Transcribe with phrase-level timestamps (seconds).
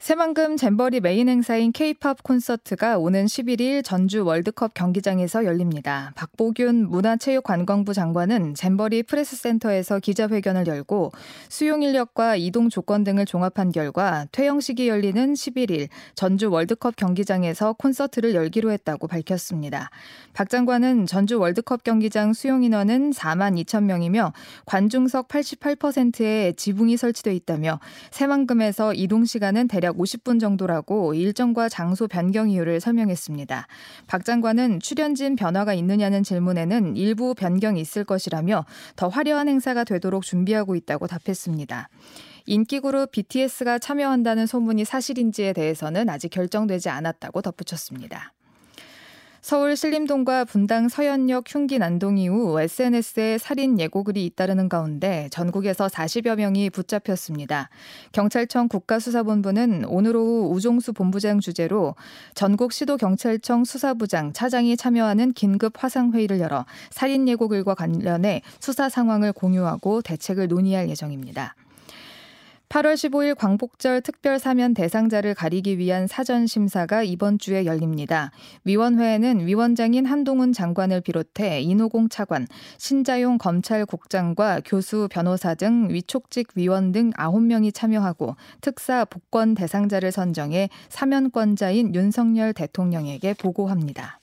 [0.00, 6.12] 새만금 잼버리 메인 행사인 K-팝 콘서트가 오는 11일 전주 월드컵 경기장에서 열립니다.
[6.16, 11.12] 박보균 문화체육관광부 장관은 잼버리 프레스센터에서 기자회견을 열고
[11.50, 18.72] 수용 인력과 이동 조건 등을 종합한 결과 퇴영식이 열리는 11일 전주 월드컵 경기장에서 콘서트를 열기로
[18.72, 19.90] 했다고 밝혔습니다.
[20.32, 24.32] 박 장관은 전주 월드컵 경기장 수용 인원은 4만 2천 명이며
[24.64, 27.80] 관중석 88%의 지붕이 설치돼 있다며
[28.10, 33.66] 새만금에서 이동 시간은 대략 대략 50분 정도라고 일정과 장소 변경 이유를 설명했습니다.
[34.06, 38.64] 박 장관은 출연진 변화가 있느냐는 질문에는 일부 변경이 있을 것이라며
[38.96, 41.88] 더 화려한 행사가 되도록 준비하고 있다고 답했습니다.
[42.46, 48.32] 인기 그룹 BTS가 참여한다는 소문이 사실인지에 대해서는 아직 결정되지 않았다고 덧붙였습니다.
[49.42, 56.68] 서울 신림동과 분당 서현역 흉기 난동 이후 SNS에 살인 예고글이 잇따르는 가운데 전국에서 40여 명이
[56.68, 57.70] 붙잡혔습니다.
[58.12, 61.94] 경찰청 국가수사본부는 오늘 오후 우종수 본부장 주재로
[62.34, 70.48] 전국 시도경찰청 수사부장 차장이 참여하는 긴급 화상회의를 열어 살인 예고글과 관련해 수사 상황을 공유하고 대책을
[70.48, 71.54] 논의할 예정입니다.
[72.70, 78.30] 8월 15일 광복절 특별 사면 대상자를 가리기 위한 사전 심사가 이번 주에 열립니다.
[78.62, 82.46] 위원회에는 위원장인 한동훈 장관을 비롯해 인호공 차관,
[82.78, 91.96] 신자용 검찰국장과 교수, 변호사 등 위촉직 위원 등 9명이 참여하고 특사 복권 대상자를 선정해 사면권자인
[91.96, 94.19] 윤석열 대통령에게 보고합니다.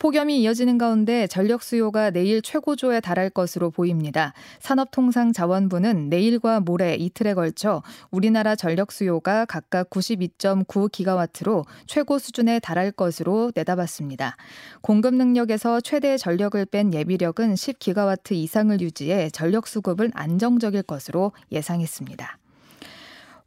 [0.00, 4.32] 폭염이 이어지는 가운데 전력 수요가 내일 최고조에 달할 것으로 보입니다.
[4.60, 14.36] 산업통상자원부는 내일과 모레 이틀에 걸쳐 우리나라 전력 수요가 각각 92.9기가와트로 최고 수준에 달할 것으로 내다봤습니다.
[14.80, 22.39] 공급 능력에서 최대 전력을 뺀 예비력은 10기가와트 이상을 유지해 전력 수급은 안정적일 것으로 예상했습니다.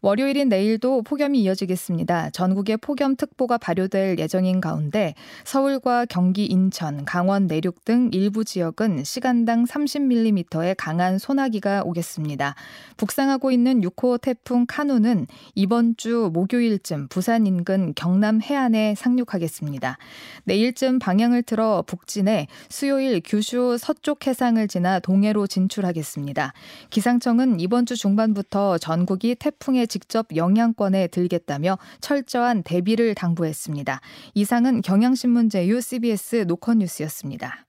[0.06, 2.32] 월요일인 내일도 폭염이 이어지겠습니다.
[2.32, 5.16] 전국에 폭염특보가 발효될 예정인 가운데
[5.46, 12.54] 서울과 경기, 인천, 강원 내륙 등 일부 지역은 시간당 30mm의 강한 소나기가 오겠습니다.
[12.98, 15.26] 북상하고 있는 6호 태풍 카누는
[15.56, 19.98] 이번 주 목요일쯤 부산 인근 경남 해안에 상륙하겠습니다.
[20.44, 26.52] 내일쯤 방향을 틀어 북진해 수요일 규슈 서쪽 해상을 지나 동해로 진출하겠습니다.
[26.90, 34.02] 기상청은 이번 주 중반부터 전국이 태풍의 직접 영향권에 들겠다며 철저한 대비를 당부했습니다.
[34.34, 37.68] 이상은 경향신문 제휴 CBS 노컷뉴스였습니다.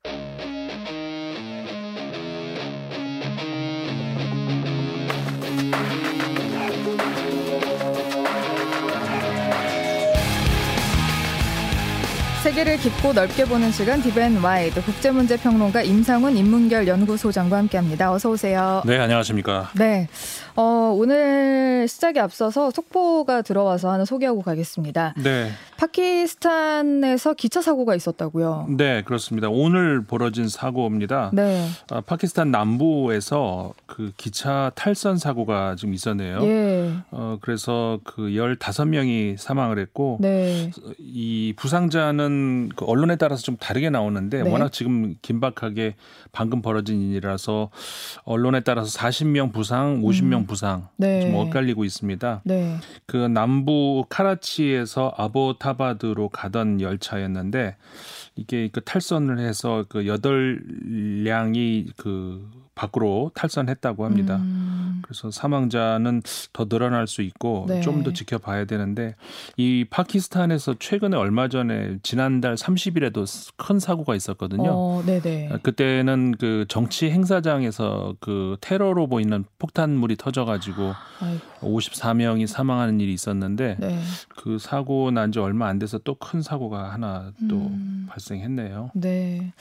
[12.44, 18.12] 세계를 깊고 넓게 보는 시간 Deep and Wide 국제문제평론가 임상훈 인문결 연구소장과 함께합니다.
[18.12, 18.82] 어서 오세요.
[18.84, 19.70] 네, 안녕하십니까.
[19.74, 20.08] 네,
[20.56, 25.14] 어, 오늘 시작에 앞서서 속보가 들어와서 하나 소개하고 가겠습니다.
[25.22, 25.50] 네.
[25.76, 28.68] 파키스탄에서 기차 사고가 있었다고요?
[28.76, 29.48] 네, 그렇습니다.
[29.48, 31.30] 오늘 벌어진 사고입니다.
[31.32, 31.68] 네.
[31.90, 36.38] 아, 파키스탄 남부에서 그 기차 탈선 사고가 좀 있었네요.
[36.44, 36.92] 예.
[37.10, 40.70] 어, 그래서 그 15명이 사망을 했고 네.
[40.98, 44.50] 이 부상자는 그 언론에 따라서 좀 다르게 나오는데 네.
[44.50, 45.96] 워낙 지금 긴박하게
[46.30, 47.70] 방금 벌어진 일이라서
[48.24, 50.46] 언론에 따라서 40명 부상, 50명 음.
[50.46, 51.22] 부상 네.
[51.22, 52.42] 좀 엇갈리고 있습니다.
[52.44, 52.76] 네.
[53.06, 57.76] 그 남부 카라치에서 아보타바드로 가던 열차였는데
[58.36, 60.62] 이게 그 탈선을 해서 그 여덟
[61.24, 64.36] 량이 그 밖으로 탈선했다고 합니다.
[64.36, 65.00] 음.
[65.02, 67.80] 그래서 사망자는 더 늘어날 수 있고 네.
[67.80, 69.14] 좀더 지켜봐야 되는데
[69.56, 74.70] 이 파키스탄에서 최근에 얼마 전에 지난달 30일에도 큰 사고가 있었거든요.
[74.70, 75.50] 어, 네네.
[75.52, 83.76] 아, 그때는 그 정치 행사장에서 그 테러로 보이는 폭탄물이 터져가지고 아이고, 54명이 사망하는 일이 있었는데
[83.80, 83.98] 네.
[84.28, 88.06] 그 사고 난 지 얼마 안 돼서 또 큰 사고가 하나 또 음.
[88.08, 88.90] 발생했네요.
[88.94, 89.52] 네.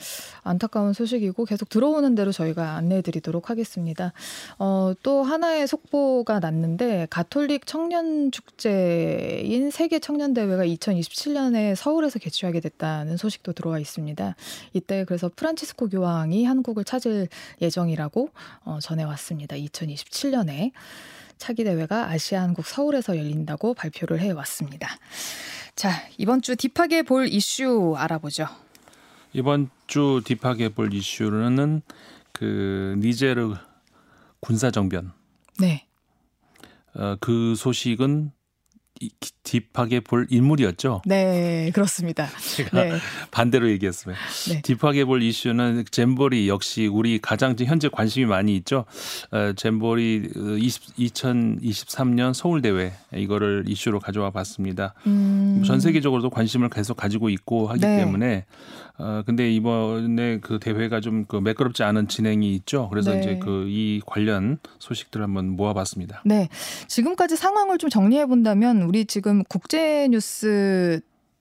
[0.42, 4.12] 안타까운 소식이고 계속 들어오는 대로 저희가 안내해 드리도록 하겠습니다.
[4.58, 13.16] 어, 또 하나의 속보가 났는데 가톨릭 청년 축제인 세계 청년 대회가 2027년에 서울에서 개최하게 됐다는
[13.16, 14.36] 소식도 들어와 있습니다.
[14.74, 17.28] 이때 그래서 프란치스코 교황이 한국을 찾을
[17.60, 18.28] 예정이라고
[18.64, 19.56] 어, 전해 왔습니다.
[19.56, 20.72] 2027년에
[21.38, 24.88] 차기 대회가 아시아 한국 서울에서 열린다고 발표를 해 왔습니다.
[25.76, 28.46] 자, 이번 주 딥하게 볼 이슈 알아보죠.
[29.32, 31.82] 이번 주 딥하게 볼 이슈는
[32.32, 33.54] 그 니제르
[34.40, 35.12] 군사 정변.
[35.58, 35.86] 네.
[36.94, 38.43] 어, 그 소식은 이,
[39.42, 41.02] 딥하게 볼 인물이었죠.
[41.04, 42.28] 네, 그렇습니다.
[42.56, 42.92] 제가 네.
[43.30, 44.20] 반대로 얘기했습니다.
[44.50, 44.62] 네.
[44.62, 48.84] 딥하게 볼 이슈는 잼버리 역시 우리 가장 현재 관심이 많이 있죠.
[49.30, 54.94] 어, 잼버리 20, 2023년 서울 대회 이거를 이슈로 가져와 봤습니다.
[55.06, 55.62] 음.
[55.66, 57.98] 전 세계적으로도 관심을 계속 가지고 있고 하기 네.
[57.98, 58.46] 때문에
[58.96, 62.88] 어 근데 이번에 그 대회가 좀 그 매끄럽지 않은 진행이 있죠.
[62.90, 63.20] 그래서 네.
[63.20, 66.22] 이제 그 이 관련 소식들 을 한번 모아봤습니다.
[66.24, 66.48] 네,
[66.86, 71.00] 지금까지 상황을 좀 정리해 본다면 우리 지금 국제 뉴스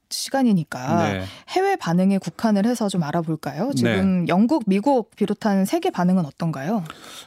[0.09, 1.23] 시간이니까 네.
[1.49, 3.73] 해외 반응에 국한을 해서 좀 알아볼까요?
[3.75, 4.27] 지금 네.
[4.27, 6.83] 영국, 미국 비롯한 세계 반응은 어떤가요?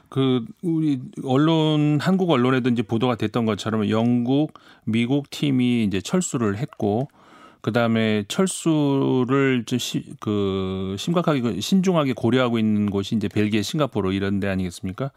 [0.09, 7.07] 그 우리 언론 한국 언론에도 이제 보도가 됐던 것처럼 영국, 미국 팀이 이제 철수를 했고
[7.67, 14.39] 그다음에 철수를 좀 시, 그 심각하게 그 신중하게 고려하고 있는 곳이 이제 벨기에, 싱가포르 이런
[14.39, 15.11] 데 아니겠습니까?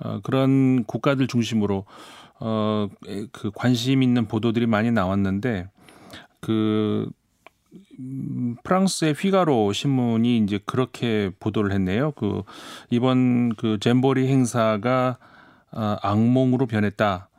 [0.00, 1.86] 어, 그런 국가들 중심으로
[2.38, 2.88] 어,
[3.32, 5.68] 그 관심 있는 보도들이 많이 나왔는데
[6.40, 7.08] 그
[7.98, 12.10] 음, 프랑스의 휘가로 신문이 이제 그렇게 보도를 했네요.
[12.10, 12.42] 그
[12.90, 15.16] 이번 그 잼버리 행사가
[15.70, 17.29] 아, 악몽으로 변했다.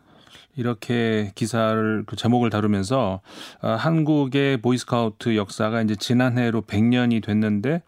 [0.62, 3.22] 이렇게 기사를 그 제목을 다루면서
[3.62, 7.82] 아, 한국의 보이스카우트 역사가 이제 지난해로 100년이 됐는데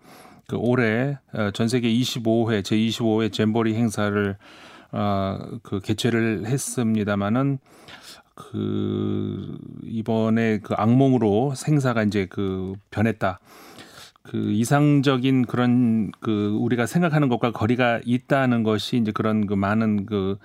[0.47, 4.35] 그 올해 어, 전 세계 25회 제 25회 잼버리 행사를
[4.91, 7.59] 아, 그 개최를 했습니다마는
[8.33, 13.39] 그 이번에 그 악몽으로 생사가 이제 그 변했다.
[14.23, 20.37] 그 이상적인 그런 그 우리가 생각하는 것과 거리가 있다는 것이 이제 그런 그 많은 그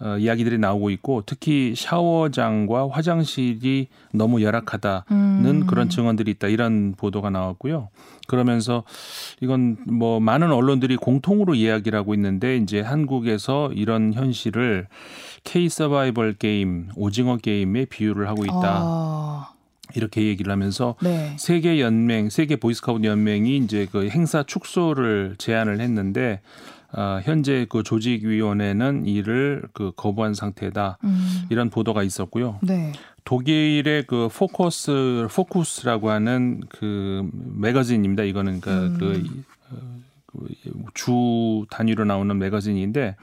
[0.00, 5.66] 어, 이야기들이 나오고 있고 특히 샤워장과 화장실이 너무 열악하다는 음.
[5.66, 7.88] 그런 증언들이 있다 이런 보도가 나왔고요.
[8.26, 8.84] 그러면서
[9.40, 14.88] 이건 뭐 많은 언론들이 공통으로 이야기를 하고 있는데 이제 한국에서 이런 현실을
[15.44, 18.62] K 서바이벌 게임, 오징어 게임에 비유를 하고 있다.
[18.64, 19.52] 아.
[19.94, 21.34] 이렇게 얘기를 하면서 네.
[21.38, 26.40] 세계 연맹, 세계 보이스카우트 연맹이 이제 그 행사 축소를 제안을 했는데
[26.96, 30.98] 어, 현재 그 조직위원회는 이를 그 거부한 상태다.
[31.04, 31.46] 음.
[31.50, 32.58] 이런 보도가 있었고요.
[32.62, 32.92] 네.
[33.24, 38.22] 독일의 그 포커스 포쿠스라고 하는 그 매거진입니다.
[38.22, 38.96] 이거는 그, 음.
[38.98, 39.24] 그,
[40.26, 40.48] 그,
[40.94, 43.16] 주 단위로 나오는 매거진인데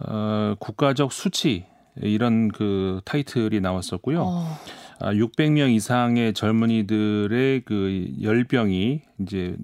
[0.00, 1.66] 어, 국가적 수치
[2.00, 4.22] 이런 그 타이틀이 나왔었고요.
[4.22, 4.58] 어.
[5.00, 9.56] 600명 아, 이상의 젊은이들의 그 열병이 이제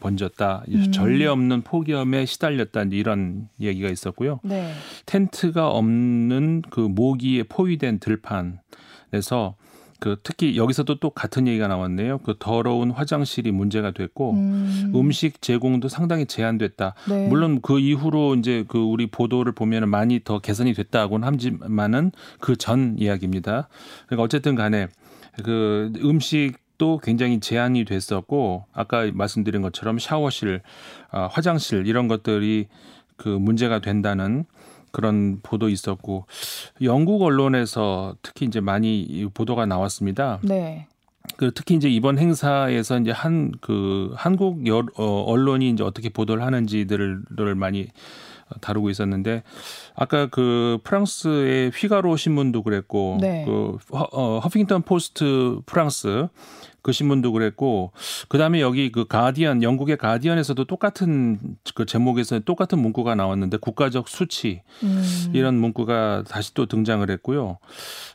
[0.00, 0.64] 번졌다.
[0.68, 0.92] 음.
[0.92, 2.82] 전례 없는 폭염에 시달렸다.
[2.90, 4.40] 이런 얘기가 있었고요.
[4.42, 4.72] 네.
[5.06, 9.56] 텐트가 없는 그 모기에 포위된 들판에서
[10.00, 12.18] 그 특히 여기서도 또 같은 얘기가 나왔네요.
[12.18, 15.10] 그 더러운 화장실이 문제가 됐고 음.
[15.12, 16.94] 식 제공도 상당히 제한됐다.
[17.08, 17.28] 네.
[17.28, 22.96] 물론 그 이후로 이제 그 우리 보도를 보면은 많이 더 개선이 됐다고는 하지만은 그 전
[22.98, 23.68] 이야기입니다.
[24.06, 24.88] 그러니까 어쨌든 간에
[25.42, 30.60] 그 음식 도 굉장히 제한이 됐었고 아까 말씀드린 것처럼 샤워실,
[31.10, 32.66] 아, 화장실 이런 것들이
[33.16, 34.44] 그 문제가 된다는
[34.90, 36.26] 그런 보도 있었고
[36.82, 40.40] 영국 언론에서 특히 이제 많이 보도가 나왔습니다.
[40.42, 40.86] 네.
[41.36, 46.44] 그 특히 이제 이번 행사에서 이제 한 그 한국 여, 어, 언론이 이제 어떻게 보도를
[46.44, 47.88] 하는지들을 많이
[48.60, 49.42] 다루고 있었는데
[49.94, 53.44] 아까 그 프랑스의 휘가로 신문도 그랬고 네.
[53.44, 56.28] 그 허, 어, 허핑턴 포스트 프랑스
[56.84, 57.92] 그 신문도 그랬고
[58.28, 61.38] 그다음에 여기 그 가디언 영국의 가디언에서도 똑같은
[61.74, 65.32] 그 제목에서 똑같은 문구가 나왔는데 국가적 수치 음.
[65.32, 67.56] 이런 문구가 다시 또 등장을 했고요.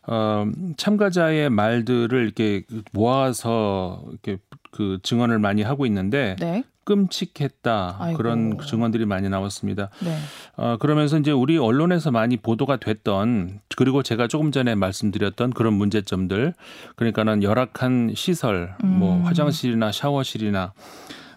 [0.05, 0.45] 어
[0.77, 4.37] 참가자의 말들을 이렇게 모아서 이렇게
[4.69, 6.63] 그 증언을 많이 하고 있는데 네.
[6.89, 8.17] 끔찍했다 아이고.
[8.17, 9.91] 그런 증언들이 많이 나왔습니다.
[10.03, 10.17] 네.
[10.57, 16.55] 어, 그러면서 이제 우리 언론에서 많이 보도가 됐던 그리고 제가 조금 전에 말씀드렸던 그런 문제점들
[16.95, 18.99] 그러니까는 열악한 시설, 뭐 음.
[18.99, 20.73] 뭐 화장실이나 샤워실이나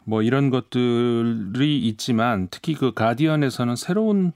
[0.04, 4.32] 뭐 이런 것들이 있지만 특히 그 가디언에서는 새로운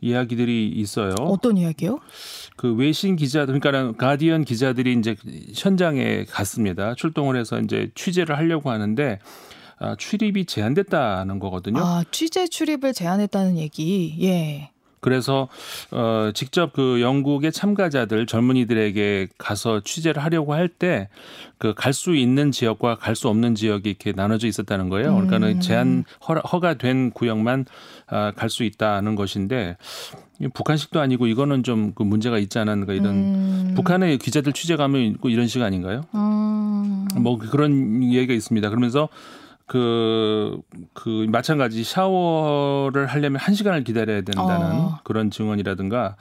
[0.00, 1.14] 이야기들이 있어요.
[1.18, 1.98] 어떤 이야기요?
[2.56, 5.16] 그 외신 기자들 그러니까 가디언 기자들이 이제
[5.54, 6.94] 현장에 갔습니다.
[6.94, 9.20] 출동을 해서 이제 취재를 하려고 하는데 아,
[9.98, 11.80] 출입이 제한됐다는 거거든요.
[11.80, 14.16] 아, 취재 출입을 제한했다는 얘기.
[14.22, 14.70] 예.
[15.02, 15.48] 그래서
[15.92, 21.08] 어 직접 그 영국의 참가자들 젊은이들에게 가서 취재를 하려고 할 때
[21.56, 25.14] 그 갈 수 있는 지역과 갈 수 없는 지역이 이렇게 나눠져 있었다는 거예요.
[25.14, 25.60] 그러니까는 음.
[25.60, 26.04] 제한
[26.52, 27.64] 허가 된 구역만
[28.08, 29.78] 아, 갈 수 있다는 것인데
[30.52, 33.72] 북한식도 아니고 이거는 좀 그 문제가 있지 않은가 이런 음.
[33.76, 36.02] 북한의 기자들 취재 가면 이런 식 아닌가요?
[36.14, 37.08] 음.
[37.16, 38.68] 뭐 그런 얘기가 있습니다.
[38.68, 39.08] 그러면서
[39.70, 40.60] 그,
[40.94, 44.98] 그, 마찬가지 샤워를 하려면 한 시간을 기다려야 된다는 어.
[45.04, 46.16] 그런 증언이라든가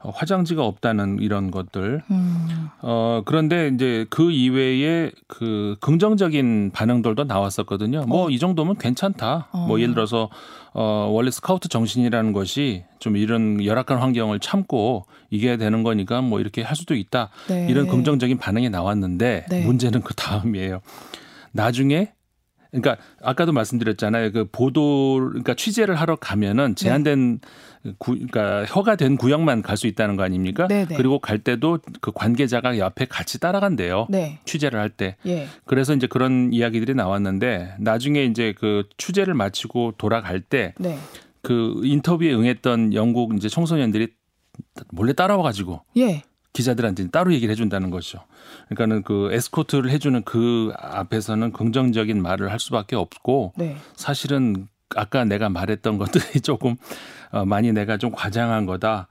[0.00, 2.02] 어, 화장지가 없다는 이런 것들.
[2.10, 2.68] 음.
[2.80, 8.06] 어, 그런데 이제 그 이외에 그 긍정적인 반응들도 나왔었거든요.
[8.06, 9.48] 뭐 이 정도면 괜찮다.
[9.52, 9.66] 어.
[9.68, 10.30] 뭐 예를 들어서
[10.72, 16.62] 어, 원래 스카우트 정신이라는 것이 좀 이런 열악한 환경을 참고 이겨야 되는 거니까 뭐 이렇게
[16.62, 17.28] 할 수도 있다.
[17.48, 17.66] 네.
[17.68, 19.66] 이런 긍정적인 반응이 나왔는데 네.
[19.66, 20.80] 문제는 그 다음이에요.
[21.52, 22.12] 나중에
[22.70, 24.32] 그러니까 아까도 말씀드렸잖아요.
[24.32, 27.40] 그 보도 그러니까 취재를 하러 가면은 제한된
[27.98, 30.66] 구, 그러니까 허가된 구역만 갈 수 있다는 거 아닙니까?
[30.68, 30.96] 네, 네.
[30.96, 34.06] 그리고 갈 때도 그 관계자가 옆에 같이 따라간대요.
[34.08, 34.38] 네.
[34.46, 35.16] 취재를 할 때.
[35.26, 35.48] 예.
[35.66, 40.98] 그래서 이제 그런 이야기들이 나왔는데 나중에 이제 그 취재를 마치고 돌아갈 때 네.
[41.42, 44.08] 그 인터뷰에 응했던 영국 이제 청소년들이
[44.90, 46.22] 몰래 따라와 가지고 예.
[46.56, 48.20] 기자들한테 따로 얘기를 해준다는 거죠.
[48.68, 53.76] 그러니까는 그 에스코트를 해주는 그 앞에서는 긍정적인 말을 할 수밖에 없고 네.
[53.94, 56.76] 사실은 아까 내가 말했던 것들이 조금
[57.30, 59.08] 어, 많이 내가 좀 과장한 거다.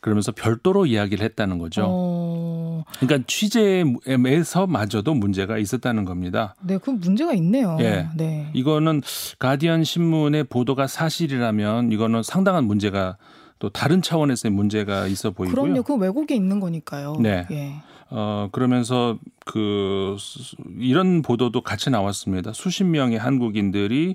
[0.00, 1.86] 그러면서 별도로 이야기를 했다는 거죠.
[1.88, 2.84] 어.
[3.00, 6.54] 그러니까 취재에서마저도 문제가 있었다는 겁니다.
[6.60, 7.78] 네, 그 문제가 있네요.
[7.80, 8.08] 예.
[8.14, 8.50] 네.
[8.52, 9.00] 이거는
[9.38, 13.16] 가디언 신문의 보도가 사실이라면 이거는 상당한 문제가
[13.58, 15.54] 또 다른 차원에서의 문제가 있어 보이고요.
[15.62, 15.82] 그럼요.
[15.82, 17.16] 그 왜곡에 있는 거니까요.
[17.20, 17.46] 네.
[17.50, 17.74] 예.
[18.10, 22.52] 어 그러면서 그 수- 이런 보도도 같이 나왔습니다.
[22.52, 24.14] 수십 명의 한국인들이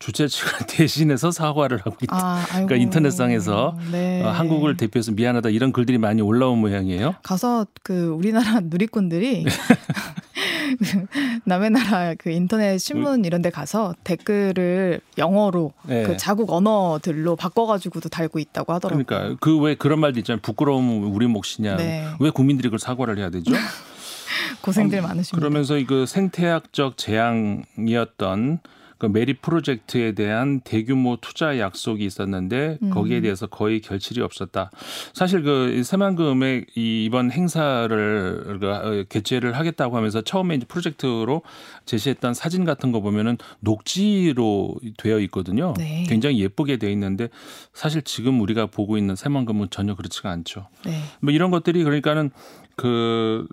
[0.00, 2.16] 주최 측을 대신해서 사과를 하고 있다.
[2.16, 2.44] 아.
[2.50, 4.22] 그러니까 인터넷상에서 네.
[4.24, 7.14] 어, 한국을 대표해서 미안하다 이런 글들이 많이 올라온 모양이에요.
[7.22, 9.44] 가서 그 우리나라 누리꾼들이
[11.44, 16.04] 남의 나라 그 인터넷 신문 이런 데 가서 댓글을 영어로 네.
[16.04, 19.04] 그 자국 언어들로 바꿔가지고도 달고 있다고 하더라고요.
[19.04, 20.40] 그러니까 그 왜 그런 말도 있잖아요.
[20.40, 21.76] 부끄러움은 우리 몫이냐.
[21.76, 22.06] 네.
[22.20, 23.52] 왜 국민들이 그걸 사과를 해야 되죠?
[24.62, 25.38] 고생들 많으십니다.
[25.38, 28.60] 그러면서 이그 생태학적 재앙이었던
[28.98, 32.90] 그 메리 프로젝트에 대한 대규모 투자 약속이 있었는데 음.
[32.90, 34.70] 거기에 대해서 거의 결실이 없었다.
[35.14, 41.42] 사실 그 새만금의 이 이번 행사를 그, 어, 개최를 하겠다고 하면서 처음에 이제 프로젝트로
[41.86, 45.74] 제시했던 사진 같은 거 보면은 녹지로 되어 있거든요.
[45.78, 46.04] 네.
[46.08, 47.28] 굉장히 예쁘게 되어 있는데
[47.72, 50.66] 사실 지금 우리가 보고 있는 새만금은 전혀 그렇지가 않죠.
[50.84, 51.00] 네.
[51.20, 52.30] 뭐 이런 것들이 그러니까는
[52.78, 53.44] 그,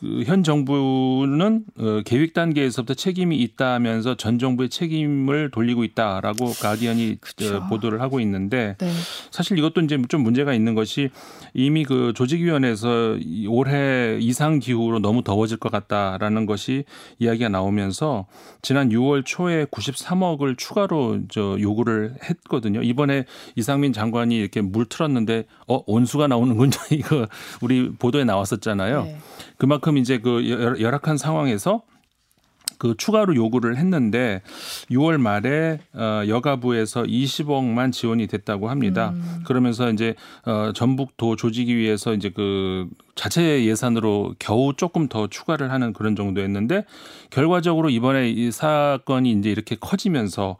[0.00, 7.56] 그현 정부는 어, 계획 단계에서부터 책임이 있다면서 전 정부의 책임을 돌리고 있다라고 가디언이 그쵸.
[7.56, 8.92] 어, 보도를 하고 있는데 네.
[9.30, 11.08] 사실 이것도 이제 좀 문제가 있는 것이
[11.54, 16.84] 이미 그 조직위원회에서 이 올해 이상 기후로 너무 더워질 것 같다라는 것이
[17.18, 18.26] 이야기가 나오면서
[18.60, 22.82] 지난 6월 초에 93억을 추가로 저 요구를 했거든요.
[22.82, 23.24] 이번에
[23.56, 26.76] 이상민 장관이 이렇게 물 틀었는데 어 온수가 나오는군요.
[26.92, 27.26] 이거
[27.62, 29.04] 우리 보도에 나왔 었잖아요.
[29.04, 29.18] 네.
[29.58, 31.82] 그만큼 이제 그 열- 열악한 상황에서
[32.78, 34.40] 그 추가로 요구를 했는데
[34.90, 39.10] 6월 말에 어 여가부에서 20억만 지원이 됐다고 합니다.
[39.10, 39.42] 음.
[39.44, 40.14] 그러면서 이제
[40.46, 46.86] 어 전북도 조직위 위해서 이제 그 자체 예산으로 겨우 조금 더 추가를 하는 그런 정도였는데
[47.28, 50.56] 결과적으로 이번에 이 사건이 이제 이렇게 커지면서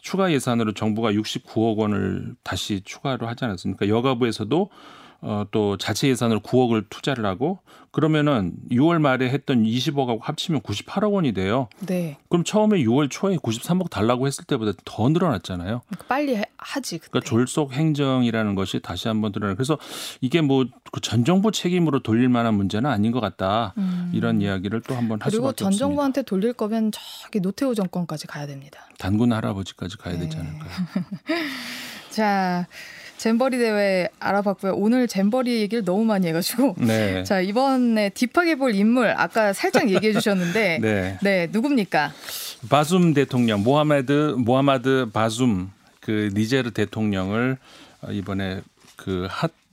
[0.00, 3.88] 추가 예산으로 정부가 69억 원을 다시 추가로 하지 않았습니까?
[3.88, 4.70] 여가부에서도
[5.20, 7.58] 어, 또 자체 예산으로 9억을 투자를 하고
[7.90, 11.68] 그러면은 6월 말에 했던 20억하고 합치면 98억 원이 돼요.
[11.80, 12.18] 네.
[12.28, 15.82] 그럼 처음에 6월 초에 93억 달라고 했을 때보다 더 늘어났잖아요.
[15.88, 16.98] 그러니까 빨리 해- 하지.
[16.98, 17.08] 그때.
[17.10, 19.54] 그러니까 졸속 행정이라는 것이 다시 한번 드러나.
[19.54, 19.76] 그래서
[20.20, 20.64] 이게 뭐
[21.02, 23.74] 전 정부 책임으로 돌릴 만한 문제는 아닌 것 같다.
[23.76, 24.10] 음.
[24.14, 25.78] 이런 이야기를 또 한번 할 그리고 수밖에 전 없습니다.
[25.84, 28.80] 정부한테 돌릴 거면 저기 노태우 정권까지 가야 됩니다.
[28.98, 30.20] 단군 할아버지까지 가야 네.
[30.20, 30.70] 되지 않을까요?
[32.10, 32.66] 자,
[33.18, 34.74] 잼버리 대회 알아봤고요.
[34.76, 36.76] 오늘 잼버리 얘기를 너무 많이 해가지고.
[36.78, 37.22] 네.
[37.24, 40.78] 자, 이번에 딥하게 볼 인물 아까 살짝 얘기해 주셨는데.
[40.82, 41.18] 네.
[41.22, 42.12] 네, 누굽니까?
[42.70, 45.70] 바숨 대통령 모하메드 모하마드 바숨
[46.00, 47.58] 그 니제르 대통령을
[48.02, 48.62] 어, 이번에
[48.96, 49.28] 그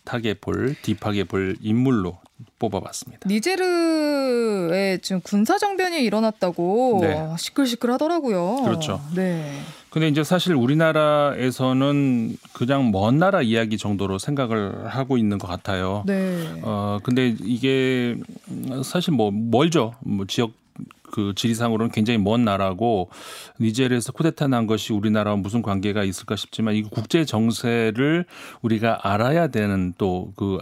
[0.06, 2.18] 핫하게 볼 딥하게 볼 인물로
[2.60, 3.28] 뽑아봤습니다.
[3.28, 7.34] 니제르에 지금 군사 정변이 일어났다고 네.
[7.38, 8.64] 시끌시끌 하더라고요.
[8.64, 9.02] 그렇죠.
[9.16, 9.62] 네.
[9.96, 16.04] 근데 이제 사실 우리나라에서는 그냥 먼 나라 이야기 정도로 생각을 하고 있는 것 같아요.
[16.06, 16.60] 네.
[16.64, 18.18] 어 근데 이게
[18.84, 19.94] 사실 뭐 멀죠.
[20.02, 20.52] 뭐 지역
[21.14, 23.10] 그 지리상으로는 굉장히 먼 나라고
[23.62, 28.26] 니제르에서 쿠데타 난 것이 우리나라와 무슨 관계가 있을까 싶지만 이 국제 정세를
[28.64, 30.58] 우리가 알아야 되는 또 그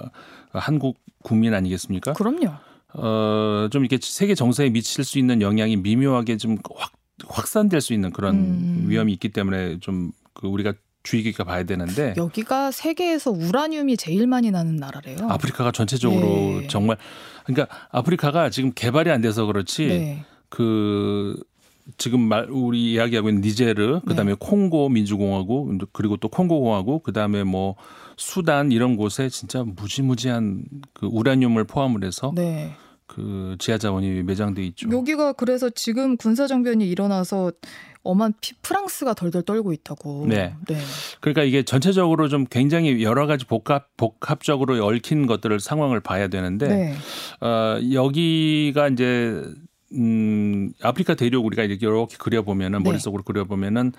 [0.51, 2.13] 한국 국민 아니겠습니까?
[2.13, 2.51] 그럼요.
[2.93, 6.91] 어, 좀 이렇게 세계 정세에 미칠 수 있는 영향이 미묘하게 좀 확,
[7.27, 8.85] 확산될 수 있는 그런 음.
[8.87, 14.51] 위험이 있기 때문에 좀 그 우리가 주의 깊게 봐야 되는데 여기가 세계에서 우라늄이 제일 많이
[14.51, 15.17] 나는 나라래요.
[15.29, 16.67] 아프리카가 전체적으로 예.
[16.67, 16.97] 정말
[17.45, 20.25] 그러니까 아프리카가 지금 개발이 안 돼서 그렇지 네.
[20.49, 21.41] 그
[21.97, 24.37] 지금 말 우리 이야기하고 있는 니제르, 그다음에 네.
[24.39, 27.75] 콩고 민주공화국, 그리고 또 콩고 공화국, 그다음에 뭐
[28.15, 32.77] 수단 이런 곳에 진짜 무지무지한 그 우라늄을 포함을 해서 네.
[33.07, 34.89] 그 지하 자원이 매장돼 있죠.
[34.91, 37.51] 여기가 그래서 지금 군사 정변이 일어나서
[38.03, 40.25] 엄한 프랑스가 덜덜 떨고 있다고.
[40.27, 40.55] 네.
[40.67, 40.77] 네.
[41.21, 46.93] 그러니까 이게 전체적으로 좀 굉장히 여러 가지 복합 복합적으로 얽힌 것들을 상황을 봐야 되는데 네.
[47.39, 49.43] 어 여기가 이제
[49.93, 52.89] 음 아프리카 대륙 우리가 이렇게 이렇게 그려 보면은 네.
[52.89, 53.93] 머릿속으로 그려 보면은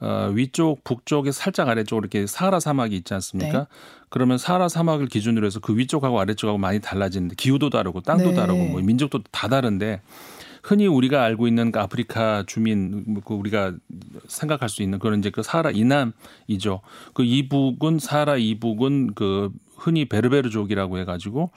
[0.00, 3.58] 어, 위쪽 북쪽에 살짝 아래쪽으로 이렇게 사하라 사막이 있지 않습니까?
[3.58, 3.64] 네.
[4.08, 8.34] 그러면 사하라 사막을 기준으로 해서 그 위쪽하고 아래쪽하고 많이 달라지는데 기후도 다르고 땅도 네.
[8.34, 10.00] 다르고 뭐 민족도 다 다른데
[10.62, 13.74] 흔히 우리가 알고 있는 그 아프리카 주민 뭐그 우리가
[14.26, 16.80] 생각할 수 있는 그런 이제 그 사하라 이남이죠.
[17.14, 21.50] 그 이북은 사하라 이북은 그 흔히 베르베르족이라고 해가지고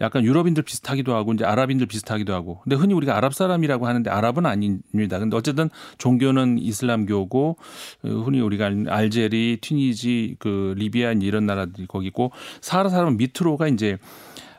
[0.00, 4.44] 약간 유럽인들 비슷하기도 하고 이제 아랍인들 비슷하기도 하고 근데 흔히 우리가 아랍 사람이라고 하는데 아랍은
[4.46, 5.18] 아닙니다.
[5.18, 7.56] 근데 어쨌든 종교는 이슬람교고
[8.02, 13.98] 흔히 우리가 알제리, 튀니지, 그 리비아 이런 나라들이 거기 있고 사하라 사람은 밑으로가 이제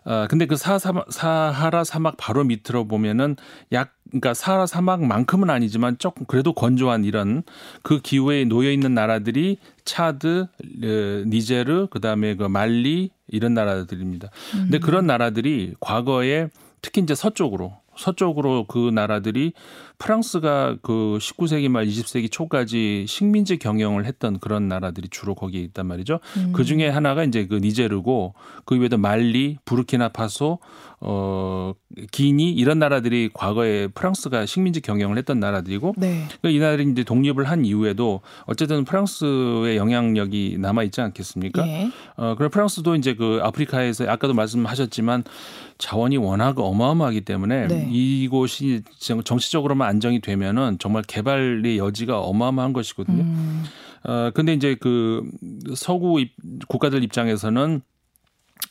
[0.04, 3.36] 어, 근데 그 사, 사하라 사막 바로 밑으로 보면은
[3.72, 7.44] 약, 그러니까 사하라 사막만큼은 아니지만 조금 그래도 건조한 이런
[7.82, 10.48] 그 기후에 놓여 있는 나라들이 차드,
[11.26, 14.30] 니제르, 그 다음에 그 말리 이런 나라들입니다.
[14.52, 14.82] 근데 음.
[14.82, 16.50] 그런 나라들이 과거에
[16.82, 19.54] 특히 이제 서쪽으로 서쪽으로 그 나라들이
[20.02, 26.20] 프랑스가 그 19세기 말 20세기 초까지 식민지 경영을 했던 그런 나라들이 주로 거기에 있단 말이죠.
[26.38, 26.54] 음.
[26.54, 28.34] 그 중에 하나가 이제 그 니제르고
[28.66, 30.58] 그 외에도 말리, 부르키나파소,
[31.04, 31.74] 어
[32.12, 36.28] 기니 이런 나라들이 과거에 프랑스가 식민지 경영을 했던 나라들이고 네.
[36.28, 41.68] 그러니까 이 나라들이 이제 독립을 한 이후에도 어쨌든 프랑스의 영향력이 남아 있지 않겠습니까?
[41.68, 41.92] 예.
[42.18, 45.24] 어 그럼 프랑스도 이제 그 아프리카에서 아까도 말씀하셨지만
[45.80, 47.90] 자원이 워낙 어마어마하기 때문에 네.
[47.92, 53.24] 이곳이 정치적으로만 안정이 되면은 정말 개발의 여지가 어마어마한 것이거든요.
[53.24, 53.64] 음.
[54.04, 55.30] 어 근데 이제 그
[55.76, 56.24] 서구
[56.68, 57.82] 국가들 입장에서는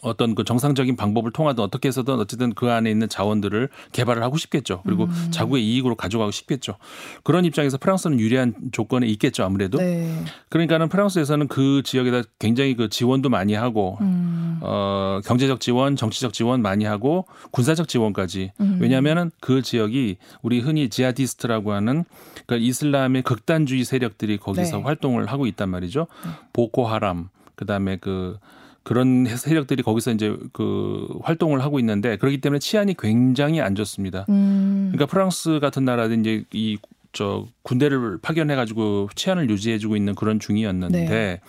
[0.02, 4.82] 어떤 그 정상적인 방법을 통하든 어떻게 해서든 어쨌든 그 안에 있는 자원들을 개발을 하고 싶겠죠.
[4.84, 5.28] 그리고 음.
[5.30, 6.76] 자국의 이익으로 가져가고 싶겠죠.
[7.22, 9.44] 그런 입장에서 프랑스는 유리한 조건에 있겠죠.
[9.44, 9.78] 아무래도.
[9.78, 10.24] 네.
[10.48, 14.58] 그러니까는 프랑스에서는 그 지역에다 굉장히 그 지원도 많이 하고 음.
[14.62, 18.52] 어 경제적 지원, 정치적 지원 많이 하고 군사적 지원까지.
[18.60, 18.78] 음.
[18.80, 22.04] 왜냐하면은 그 지역이 우리 흔히 지하디스트라고 하는
[22.46, 24.82] 그 이슬람의 극단주의 세력들이 거기서 네.
[24.82, 26.06] 활동을 하고 있단 말이죠.
[26.24, 26.30] 네.
[26.52, 28.38] 보코하람 그다음에 그
[28.82, 34.26] 그런 세력들이 거기서 이제 그 활동을 하고 있는데 그렇기 때문에 치안이 굉장히 안 좋습니다.
[34.28, 34.90] 음.
[34.92, 36.78] 그러니까 프랑스 같은 나라는 이제 이
[37.12, 41.40] 저 군대를 파견해 가지고 치안을 유지해 주고 있는 그런 중이었는데 네.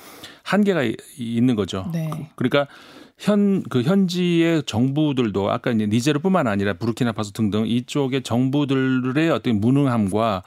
[0.43, 0.83] 한계가
[1.17, 1.89] 있는 거죠.
[1.93, 2.09] 네.
[2.35, 2.67] 그러니까
[3.21, 10.41] 현, 그 현지의 정부들도 아까 이제 니제르뿐만 아니라 부르키나파소 등등 이쪽의 정부들의 어떤 무능함과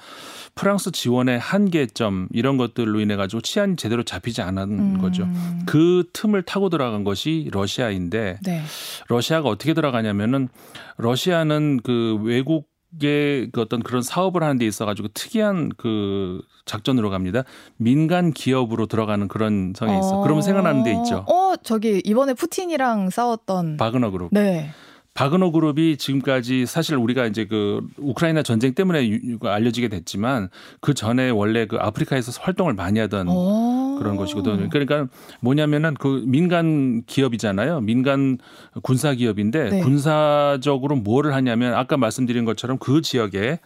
[0.57, 4.63] 프랑스 지원의 한계점 이런 것들로 인해 가지고 치안이 제대로 잡히지 않은
[4.97, 4.99] 음.
[5.01, 5.29] 거죠.
[5.67, 8.63] 그 틈을 타고 들어간 것이 러시아인데 네.
[9.09, 10.49] 러시아가 어떻게 들어가냐면은
[10.97, 17.45] 러시아는 그 외국 그 어떤 그런 사업을 하는 데 있어 가지고 특이한 그 작전으로 갑니다.
[17.77, 20.21] 민간 기업으로 들어가는 그런 성에 있어.
[20.21, 20.23] 어.
[20.23, 21.25] 그러면 생각나는 데 있죠.
[21.29, 24.29] 어, 저기 이번에 푸틴이랑 싸웠던 바그너 그룹.
[24.33, 24.71] 네.
[25.15, 30.49] 바그너 그룹이 지금까지 사실 우리가 이제 그 우크라이나 전쟁 때문에 알려지게 됐지만
[30.81, 33.97] 그 전에 원래 그 아프리카에서 활동을 많이 하던 오.
[34.01, 34.69] 그런 것이거든요.
[34.71, 35.07] 그러니까
[35.41, 37.81] 뭐냐면은 그 민간 기업이잖아요.
[37.83, 38.39] 민간
[38.83, 39.81] 군사 기업인데 네.
[39.81, 43.61] 군사적으로 뭐를 하냐면 아까 말씀드린 것처럼 그 지역에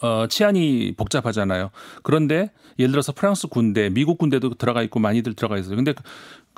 [0.00, 1.70] 어, 치안이 복잡하잖아요.
[2.02, 5.76] 그런데 예를 들어서 프랑스 군대, 미국 군대도 들어가 있고 많이들 들어가 있어요.
[5.76, 5.92] 근데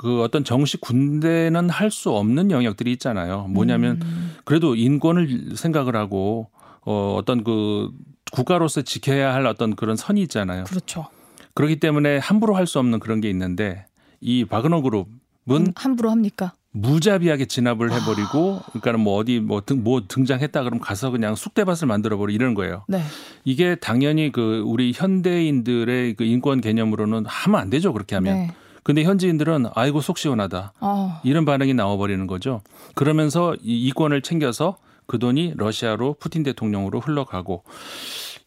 [0.03, 3.47] 그 어떤 정식 군대는 할 수 없는 영역들이 있잖아요.
[3.51, 4.35] 뭐냐면 음.
[4.45, 6.49] 그래도 인권을 생각을 하고
[6.81, 7.91] 어 어떤 그
[8.33, 10.65] 국가로서 지켜야 할 어떤 그런 선이 있잖아요.
[10.65, 11.07] 그렇죠.
[11.55, 13.85] 그렇기 때문에 함부로 할 수 없는 그런 게 있는데
[14.21, 15.07] 이 바그너 그룹은
[15.51, 16.55] 음, 함부로 합니까?
[16.75, 22.33] 무자비하게 진압을 해버리고 그러니까 뭐 어디 뭐, 등, 뭐 등장했다 그러면 가서 그냥 쑥대밭을 만들어버리
[22.35, 22.85] 이런 거예요.
[22.89, 23.03] 네.
[23.45, 28.35] 이게 당연히 그 우리 현대인들의 그 인권 개념으로는 하면 안 되죠 그렇게 하면.
[28.35, 28.51] 네.
[28.83, 31.21] 근데 현지인들은 아이고 속 시원하다 어.
[31.23, 32.63] 이런 반응이 나와버리는 거죠.
[32.95, 37.65] 그러면서 이 이권을 챙겨서 그 돈이 러시아로 푸틴 대통령으로 흘러가고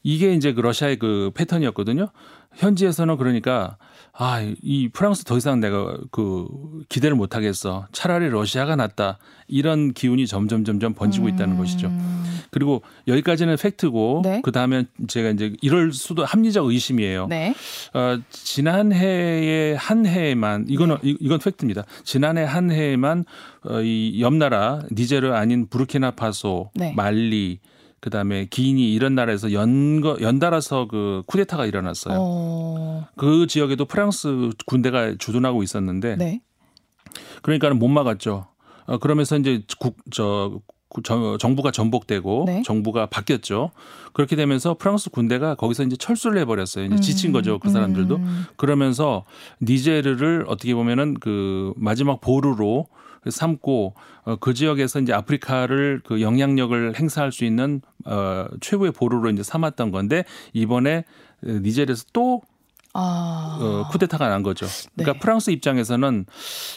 [0.03, 2.09] 이게 이제 그 러시아의 그 패턴이었거든요.
[2.55, 3.77] 현지에서는 그러니까
[4.17, 6.47] 아, 이 프랑스 더 이상 내가 그
[6.87, 7.87] 기대를 못 하겠어.
[7.91, 9.17] 차라리 러시아가 낫다.
[9.47, 11.57] 이런 기운이 점점 점점 번지고 있다는 음.
[11.57, 11.91] 것이죠.
[12.49, 14.41] 그리고 여기까지는 팩트고 네?
[14.41, 17.27] 그다음에 제가 이제 이럴 수도 합리적 의심이에요.
[17.27, 17.53] 네.
[17.93, 21.15] 어, 지난해에 한 해에만 이거는 네.
[21.19, 21.83] 이건 팩트입니다.
[22.05, 23.25] 지난해 한 해에만
[23.69, 26.93] 어, 이 옆나라 니제르 아닌 부르키나파소, 네.
[26.95, 27.59] 말리
[28.09, 32.15] 그다음에 기니 이런 나라에서 연거 연달아서 그 쿠데타가 일어났어요.
[32.19, 33.07] 어.
[33.17, 36.39] 그 지역에도 프랑스 군대가 주둔하고 있었는데 네.
[37.41, 38.45] 그러니까는 못 막았죠.
[38.85, 42.61] 어, 그러면서 이제 국, 저, 구- 저- 정부가 전복되고 네.
[42.63, 43.71] 정부가 바뀌었죠.
[44.13, 46.85] 그렇게 되면서 프랑스 군대가 거기서 이제 철수를 해버렸어요.
[46.85, 47.57] 이제 지친 거죠.
[47.57, 48.17] 그 사람들도.
[48.17, 48.45] 음.
[48.55, 49.25] 그러면서
[49.63, 52.85] 니제르를 어떻게 보면은 그 마지막 보루로
[53.29, 59.43] 삼고 어, 그 지역에서 이제 아프리카를 그 영향력을 행사할 수 있는 어, 최고의 보루로 이제
[59.43, 61.05] 삼았던 건데 이번에
[61.43, 62.41] 니제르에서 또
[62.97, 63.59] 아.
[63.59, 64.65] 어, 쿠데타가 난 거죠.
[64.95, 65.19] 그러니까 네.
[65.19, 66.25] 프랑스 입장에서는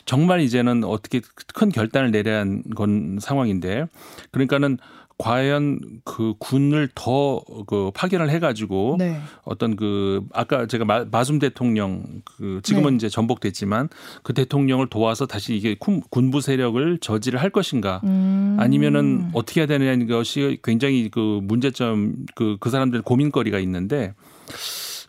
[0.05, 1.21] 정말 이제는 어떻게
[1.55, 3.87] 큰 결단을 내려야 하는 건 상황인데
[4.33, 4.79] 그러니까는
[5.19, 9.21] 과연 그 군을 더 그 파견을 해가지고 네.
[9.45, 12.97] 어떤 그 아까 제가 마- 마숨 대통령 그 지금은 네.
[12.97, 13.89] 이제 전복됐지만
[14.23, 18.57] 그 대통령을 도와서 다시 이게 군- 군부 세력을 저지를 할 것인가 음.
[18.61, 24.15] 아니면은 어떻게 해야 되느냐는 것이 굉장히 그 문제점 그그 사람들 고민거리가 있는데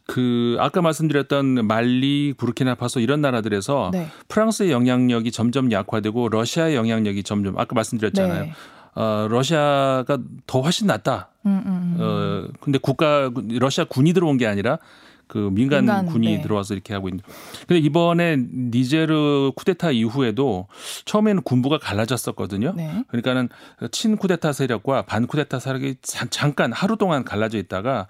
[0.08, 4.08] 그 아까 말씀드렸던 말리, 부르키나파소 이런 나라들에서 네.
[4.28, 8.44] 프랑스의 영향력이 점점 약화되고 러시아의 영향력이 점점 아까 말씀드렸잖아요.
[8.46, 8.54] 네.
[9.00, 11.30] 어, 러시아가 더 훨씬 낫다.
[11.46, 11.98] 음, 음, 음.
[12.00, 14.78] 어, 근데 국가 러시아 군이 들어온 게 아니라
[15.26, 16.42] 그 민간, 민간, 군이 네.
[16.42, 17.24] 들어와서 이렇게 하고 있는.
[17.66, 20.68] 근데 이번에 니제르 쿠데타 이후에도
[21.06, 22.74] 처음에는 군부가 갈라졌었거든요.
[22.76, 23.04] 네.
[23.08, 23.48] 그러니까는
[23.92, 28.08] 친 쿠데타 세력과 반 쿠데타 세력이 자- 잠깐 하루 동안 갈라져 있다가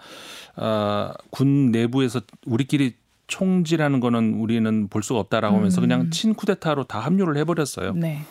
[0.56, 2.96] 어, 군 내부에서 우리끼리
[3.28, 5.84] 총질하는 거는 우리는 볼 수가 없다라고 하면서 음.
[5.84, 7.94] 그냥 친 쿠데타로 다 합류를 해버렸어요.
[7.94, 8.24] 네.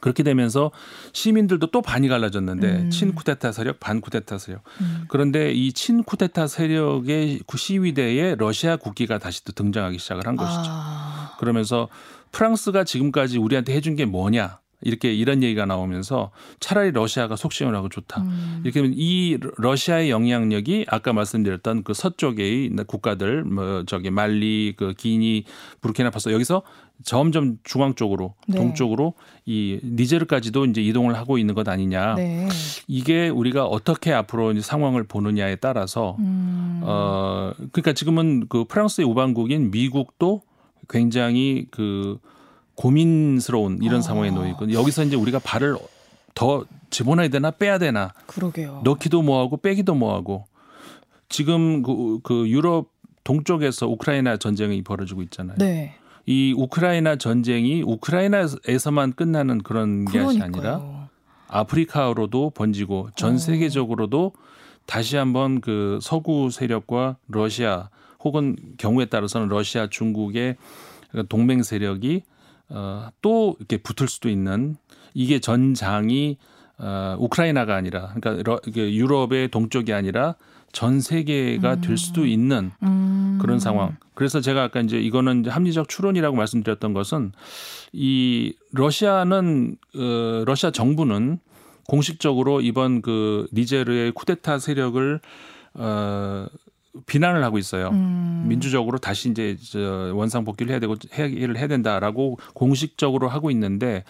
[0.00, 0.70] 그렇게 되면서
[1.12, 2.90] 시민들도 또 반이 갈라졌는데 음.
[2.90, 4.62] 친 쿠데타 세력, 반 쿠데타 세력.
[4.80, 5.04] 음.
[5.08, 10.62] 그런데 이 친 쿠데타 세력의 그 시위대에 러시아 국기가 다시 또 등장하기 시작을 한 것이죠.
[10.66, 11.36] 아.
[11.38, 11.88] 그러면서
[12.32, 18.22] 프랑스가 지금까지 우리한테 해준 게 뭐냐 이렇게 이런 얘기가 나오면서 차라리 러시아가 속 시원하고 좋다.
[18.22, 18.60] 음.
[18.64, 25.44] 이렇게 하면 이 러시아의 영향력이 아까 말씀드렸던 그 서쪽의 국가들 뭐 저기 말리 그 기니
[25.80, 26.62] 부르키나파소 여기서
[27.04, 28.56] 점점 중앙 쪽으로 네.
[28.56, 29.14] 동쪽으로
[29.46, 32.14] 이 니제르까지도 이제 이동을 하고 있는 것 아니냐.
[32.14, 32.48] 네.
[32.86, 36.80] 이게 우리가 어떻게 앞으로 이제 상황을 보느냐에 따라서 음.
[36.82, 40.42] 어 그러니까 지금은 그 프랑스의 우방국인 미국도
[40.88, 42.18] 굉장히 그
[42.74, 44.02] 고민스러운 이런 아.
[44.02, 45.76] 상황에 놓여 있고 여기서 이제 우리가 발을
[46.34, 48.82] 더 집어넣어야 되나 빼야 되나 그러게요.
[48.84, 50.44] 넣기도 뭐하고 빼기도 뭐하고
[51.28, 52.90] 지금 그, 그 유럽
[53.24, 55.56] 동쪽에서 우크라이나 전쟁이 벌어지고 있잖아요.
[55.58, 55.94] 네.
[56.26, 61.08] 이 우크라이나 전쟁이 우크라이나에서만 끝나는 그런 게 아니라 그러니까요.
[61.48, 63.38] 아프리카로도 번지고 전 어.
[63.38, 64.32] 세계적으로도
[64.86, 67.90] 다시 한번 그 서구 세력과 러시아
[68.22, 70.56] 혹은 경우에 따라서는 러시아 중국의
[71.10, 72.22] 그 동맹 세력이
[72.68, 74.76] 어, 또 이렇게 붙을 수도 있는
[75.14, 76.38] 이게 전장이
[76.78, 80.36] 어, 우크라이나가 아니라 그러니까 유럽의 동쪽이 아니라
[80.72, 83.38] 전 세계가 될 수도 있는 음.
[83.40, 83.96] 그런 상황.
[84.14, 87.32] 그래서 제가 아까 이제 이거는 이제 합리적 추론이라고 말씀드렸던 것은
[87.92, 91.38] 이 러시아는 어 러시아 정부는
[91.88, 95.20] 공식적으로 이번 그 니제르의 쿠데타 세력을
[95.74, 96.46] 어
[97.06, 97.88] 비난을 하고 있어요.
[97.90, 98.44] 음.
[98.48, 104.04] 민주적으로 다시 이제 저 원상 복귀를 해야 되고 해결을 해야 된다라고 공식적으로 하고 있는데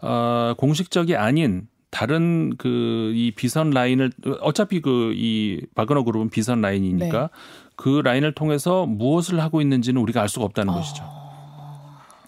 [0.00, 7.20] 어 공식적이 아닌 다른 그 이 비선 라인을 어차피 그 이 바그너 그룹은 비선 라인이니까
[7.20, 7.28] 네.
[7.76, 11.04] 그 라인을 통해서 무엇을 하고 있는지는 우리가 알 수가 없다는 것이죠.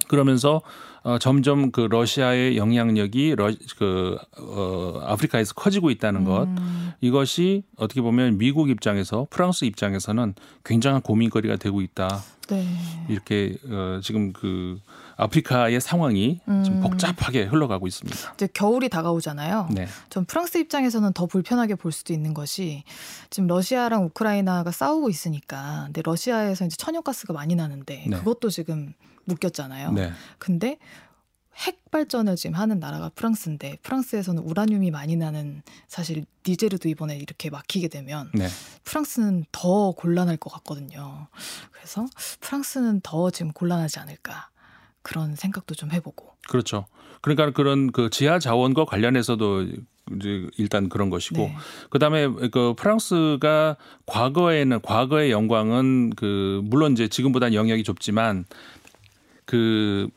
[0.09, 0.61] 그러면서
[1.03, 6.93] 어, 점점 그 러시아의 영향력이 러, 그 어, 아프리카에서 커지고 있다는 것 음.
[7.01, 12.21] 이것이 어떻게 보면 미국 입장에서 프랑스 입장에서는 굉장한 고민거리가 되고 있다.
[12.49, 12.67] 네.
[13.09, 14.79] 이렇게 어, 지금 그
[15.21, 16.81] 아프리카의 상황이 좀 음.
[16.81, 18.35] 복잡하게 흘러가고 있습니다.
[18.35, 19.69] 이제 겨울이 다가오잖아요.
[19.73, 19.87] 네.
[20.09, 22.85] 전 프랑스 입장에서는 더 불편하게 볼 수도 있는 것이
[23.29, 28.17] 지금 러시아랑 우크라이나가 싸우고 있으니까 근데 러시아에서 이제 천연가스가 많이 나는데 네.
[28.17, 29.93] 그것도 지금 묶였잖아요.
[29.93, 30.13] 네.
[30.39, 30.79] 근데
[31.57, 37.89] 핵 발전을 지금 하는 나라가 프랑스인데 프랑스에서는 우라늄이 많이 나는 사실 니제르도 이번에 이렇게 막히게
[37.89, 38.49] 되면 네.
[38.85, 41.29] 프랑스는 더 곤란할 것 같거든요.
[41.71, 42.07] 그래서
[42.41, 44.49] 프랑스는 더 지금 곤란하지 않을까
[45.03, 46.31] 그런 생각도 좀 해보고.
[46.49, 46.87] 그렇죠.
[47.21, 49.67] 그러니까 그런 그 지하 자원과 관련해서도
[50.17, 51.57] 이제 일단 그런 것이고 네.
[51.91, 58.45] 그다음에 그 프랑스가 과거에는 과거의 영광은 그 물론 이제 지금보다는 영역이 좁지만
[59.45, 60.09] 그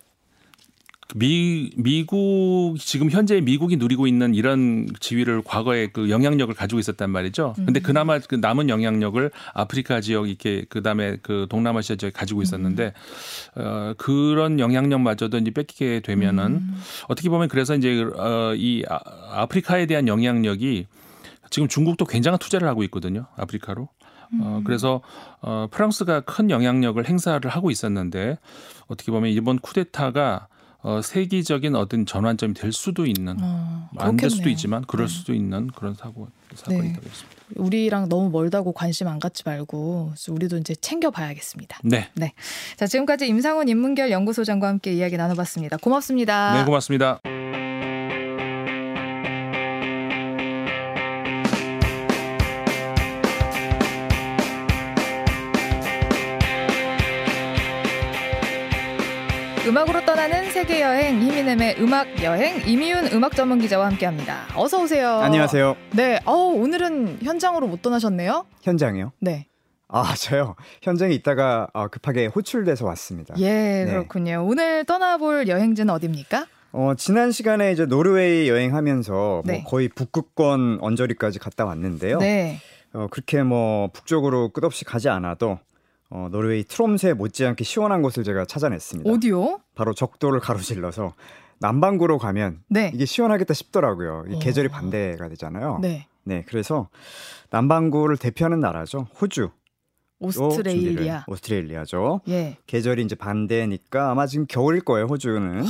[1.15, 7.53] 미, 미국, 지금 현재 미국이 누리고 있는 이런 지위를 과거에 그 영향력을 가지고 있었단 말이죠.
[7.55, 7.83] 근데 음.
[7.83, 12.93] 그나마 그 남은 영향력을 아프리카 지역 이렇게 그 다음에 그 동남아시아 지역에 가지고 있었는데,
[13.55, 16.75] 어, 그런 영향력마저도 이제 뺏기게 되면은 음.
[17.07, 20.87] 어떻게 보면 그래서 이제 어, 이 아- 아프리카에 대한 영향력이
[21.51, 23.27] 지금 중국도 굉장한 투자를 하고 있거든요.
[23.35, 23.87] 아프리카로.
[24.41, 25.01] 어, 그래서
[25.41, 28.39] 어, 프랑스가 큰 영향력을 행사를 하고 있었는데
[28.87, 30.47] 어떻게 보면 이번 쿠데타가
[30.83, 34.49] 어, 세계적인 어떤 전환점이 될 수도 있는 어, 안될 수도.
[34.49, 35.13] 있지만 그럴 네.
[35.13, 36.93] 수도 있는 그런 사고 사건이 네.
[36.93, 37.43] 되겠습니다.
[37.55, 41.79] 우리랑 너무 멀다고 관심 안 갖지 말고 우리도 이제 챙겨봐야겠습니다.
[41.83, 42.09] 네,
[42.75, 45.77] 자, 지금까지 임상훈 인문결 연구소장과 함께 이야기 나눠봤습니다.
[45.77, 46.59] 고맙습니다.
[46.59, 47.19] 네 고맙습니다.
[60.63, 64.47] 세계 여행 히미넴의 음악 여행 이미윤 음악 전문 기자와 함께합니다.
[64.55, 65.17] 어서 오세요.
[65.17, 65.75] 안녕하세요.
[65.91, 68.45] 네, 어 오늘은 현장으로 못 떠나셨네요.
[68.61, 69.11] 현장이요?
[69.19, 69.47] 네,
[69.89, 70.55] 아, 저요.
[70.81, 73.35] 현장에 있다가 어, 급하게 호출돼서 왔습니다.
[73.39, 73.85] 예 네.
[73.87, 74.45] 그렇군요.
[74.47, 76.47] 오늘 떠나볼 여행지는 어디입니까?
[76.71, 79.53] 어, 지난 시간에 이제 노르웨이 여행하면서 네.
[79.55, 82.19] 뭐 거의 북극권 언저리까지 갔다 왔는데요.
[82.19, 82.61] 네,
[82.93, 85.59] 어, 그렇게 뭐 북쪽으로 끝없이 가지 않아도
[86.15, 89.09] 어, 노르웨이 트롬스에 못지않게 시원한 곳을 제가 찾아냈습니다.
[89.09, 89.59] 어디요?
[89.73, 91.13] 바로 적도를 가로질러서
[91.59, 94.25] 남반구로 가면 네, 이게 시원하겠다 싶더라고요.
[94.29, 94.39] 이 어.
[94.39, 95.79] 계절이 반대가 되잖아요.
[95.81, 96.89] 네, 네, 그래서
[97.49, 99.07] 남반구를 대표하는 나라죠.
[99.19, 99.49] 호주.
[100.19, 101.25] 오스트레일리아.
[101.27, 102.21] 오스트레일리아죠.
[102.27, 105.63] 예, 계절이 이제 반대니까 아마 지금 겨울일 거예요, 호주는.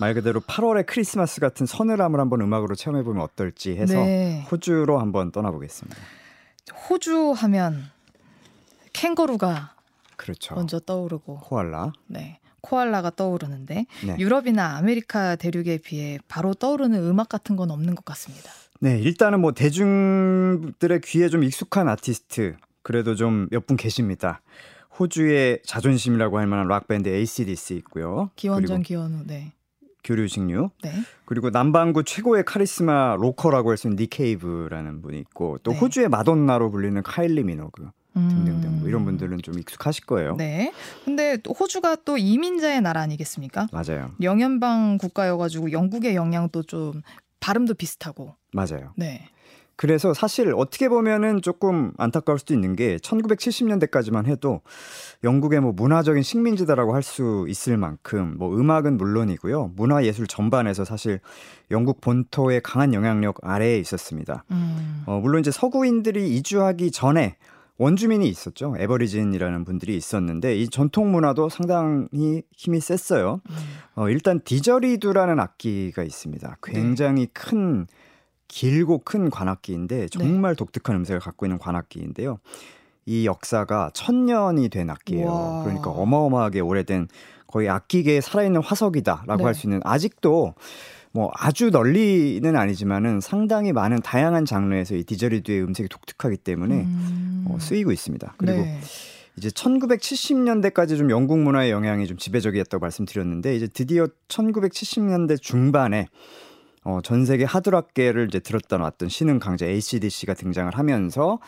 [0.00, 4.46] 말 그대로 8월의 크리스마스 같은 서늘함을 한번 음악으로 체험해 보면 어떨지 해서 네.
[4.50, 5.96] 호주로 한번 떠나보겠습니다.
[6.88, 7.90] 호주 하면
[9.00, 9.74] 캥거루가
[10.16, 10.54] 그렇죠.
[10.56, 11.92] 먼저 떠오르고, 코알라.
[12.08, 14.16] 네, 코알라가 떠오르는데 네.
[14.18, 18.50] 유럽이나 아메리카 대륙에 비해 바로 떠오르는 음악 같은 건 없는 것 같습니다.
[18.80, 24.40] 네, 일단은 뭐 대중들의 귀에 좀 익숙한 아티스트 그래도 좀 몇 분 계십니다.
[24.98, 28.30] 호주의 자존심이라고 할 만한 락 밴드 ACDC 있고요.
[28.34, 29.52] 기원전 기원후, 네,
[30.02, 30.92] 교류 직류 네,
[31.24, 35.78] 그리고 남반구 최고의 카리스마 로커라고 할 수 있는 닉 케이브라는 분이 있고 또 네.
[35.78, 39.04] 호주의 마돈나로 불리는 카일리 미노그 등등등 뭐 이런 음.
[39.06, 40.36] 분들은 좀 익숙하실 거예요.
[40.36, 40.72] 네.
[41.04, 43.68] 근데 또 호주가 또 이민자의 나라 아니겠습니까?
[43.72, 44.10] 맞아요.
[44.22, 47.02] 영연방 국가여가지고 영국의 영향도 좀
[47.40, 48.34] 발음도 비슷하고.
[48.52, 48.92] 맞아요.
[48.96, 49.28] 네.
[49.76, 54.60] 그래서 사실 어떻게 보면은 조금 안타까울 수도 있는 게 1970년대까지만 해도
[55.22, 59.72] 영국의 뭐 문화적인 식민지다라고 할 수 있을 만큼 뭐 음악은 물론이고요.
[59.76, 61.20] 문화 예술 전반에서 사실
[61.70, 64.42] 영국 본토의 강한 영향력 아래에 있었습니다.
[64.50, 65.04] 음.
[65.06, 67.36] 어, 물론 이제 서구인들이 이주하기 전에
[67.78, 68.74] 원주민이 있었죠.
[68.76, 73.40] 에버리진이라는 분들이 있었는데 이 전통 문화도 상당히 힘이 셌어요.
[73.48, 73.56] 음.
[73.94, 76.56] 어, 일단 디저리두라는 악기가 있습니다.
[76.62, 77.86] 굉장히 큰
[78.48, 82.40] 길고 큰 관악기인데 정말 독특한 음색을 갖고 있는 관악기인데요.
[83.06, 85.26] 이 역사가 천 년이 된 악기예요.
[85.26, 85.62] 우와.
[85.62, 87.08] 그러니까 어마어마하게 오래된
[87.46, 89.44] 거의 악기계에 살아있는 화석이다라고 네.
[89.44, 90.54] 할수 있는 아직도
[91.12, 97.44] 뭐 아주 널리는 아니지만은 상당히 많은 다양한 장르에서 이 디저리두의 음색이 독특하기 때문에 음.
[97.48, 98.34] 어, 쓰이고 있습니다.
[98.36, 98.80] 그리고 네.
[99.36, 106.08] 이제 1970년대까지 좀 영국 문화의 영향이 좀 지배적이었다고 말씀드렸는데 이제 드디어 1970년대 중반에
[106.84, 111.38] 어, 전 세계 하드락계를 이제 들었다 놨던 신흥 강자 ACDC가 등장을 하면서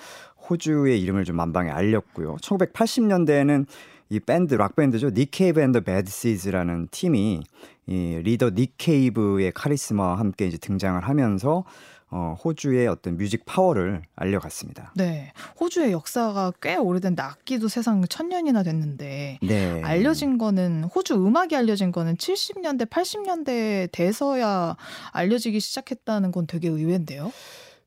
[0.48, 2.36] 호주의 이름을 좀 만방에 알렸고요.
[2.36, 3.66] 1980년대에는
[4.10, 5.10] 이 밴드 락 밴드죠.
[5.10, 7.42] 닉 케이브 앤 더 배드 시즈라는 팀이
[7.90, 11.64] 이 리더 닉 케이브의 카리스마와 함께 이제 등장을 하면서
[12.12, 14.92] 어, 호주의 어떤 뮤직 파워를 알려갔습니다.
[14.96, 15.32] 네.
[15.60, 19.82] 호주의 역사가 꽤 오래된데 악기도 세상 천년이나 됐는데 네.
[19.82, 24.76] 알려진 거는 호주 음악이 알려진 거는 70년대, 80년대 돼서야
[25.12, 27.32] 알려지기 시작했다는 건 되게 의외인데요.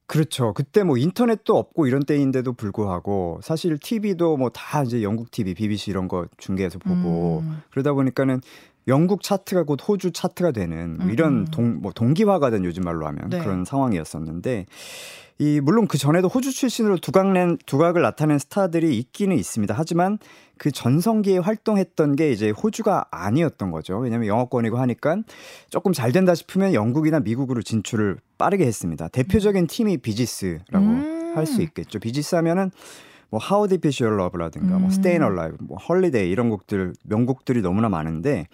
[0.05, 0.53] 그렇죠.
[0.53, 5.91] 그때 뭐 인터넷도 없고 이런 때인데도 불구하고 사실 TV도 뭐 다 이제 영국 TV, BBC
[5.91, 7.61] 이런 거 중계해서 보고 음.
[7.71, 8.41] 그러다 보니까는
[8.87, 11.45] 영국 차트가 곧 호주 차트가 되는 뭐 음, 이런 음.
[11.45, 13.39] 동, 뭐 동기화가 된 요즘 말로 하면 네.
[13.39, 14.65] 그런 상황이었었는데
[15.39, 19.73] 이 물론 그 전에도 호주 출신으로 두각낸 두각을 나타낸 스타들이 있기는 있습니다.
[19.75, 20.19] 하지만
[20.57, 23.97] 그 전성기에 활동했던 게 이제 호주가 아니었던 거죠.
[23.97, 25.17] 왜냐하면 영어권이고 하니까
[25.69, 29.07] 조금 잘 된다 싶으면 영국이나 미국으로 진출을 빠르게 했습니다.
[29.07, 31.33] 대표적인 팀이 비지스라고 음.
[31.35, 31.99] 할수 있겠죠.
[31.99, 32.71] 비지스 하면은
[33.33, 34.91] 뭐 How Deep Is Your Love라든가 뭐 음.
[34.91, 38.45] Stayin' Alive, 뭐 Holiday 이런 곡들 명곡들이 너무나 많은데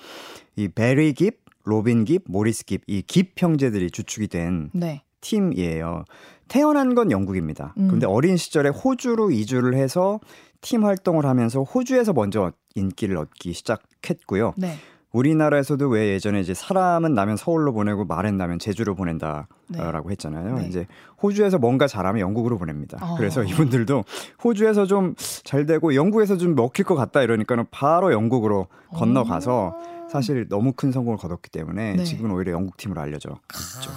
[0.56, 5.04] 이 베리 깁, 로빈 깁, 모리스 깁 이 깁 형제들이 주축이 된 네.
[5.20, 6.06] 팀이에요.
[6.48, 7.74] 태어난 건 영국입니다.
[7.78, 7.88] 음.
[7.88, 10.22] 그런데 어린 시절에 호주로 이주를 해서
[10.62, 14.54] 팀 활동을 하면서 호주에서 먼저 인기를 얻기 시작했고요.
[14.56, 14.76] 네.
[15.12, 20.12] 우리나라에서도 왜 예전에 이제 사람은 나면 서울로 보내고 말은 나면 제주로 보낸다라고 네.
[20.12, 20.60] 했잖아요.
[20.60, 20.68] 네.
[20.68, 20.86] 이제
[21.24, 22.98] 호주에서 뭔가 잘하면 영국으로 보냅니다.
[23.02, 23.16] 어.
[23.18, 24.04] 그래서 이분들도
[24.44, 25.16] 호주에서 좀
[25.50, 30.08] 잘 되고 영국에서 좀 먹힐 것 같다 이러니까는 바로 영국으로 건너가서 어.
[30.12, 32.04] 사실 너무 큰 성공을 거뒀기 때문에 네.
[32.04, 33.92] 지금은 오히려 영국 팀으로 알려져 있죠.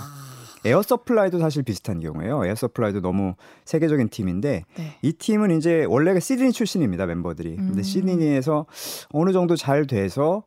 [0.65, 2.47] 에어 서플라이도 사실 비슷한 경우예요.
[2.47, 4.97] 에어 서플라이도 너무 세계적인 팀인데 네.
[5.03, 7.57] 이 팀은 이제 원래가 시드니 출신입니다 멤버들이.
[7.57, 7.83] 근데 음.
[7.83, 8.67] 시드니에서
[9.13, 10.45] 어느 정도 잘 돼서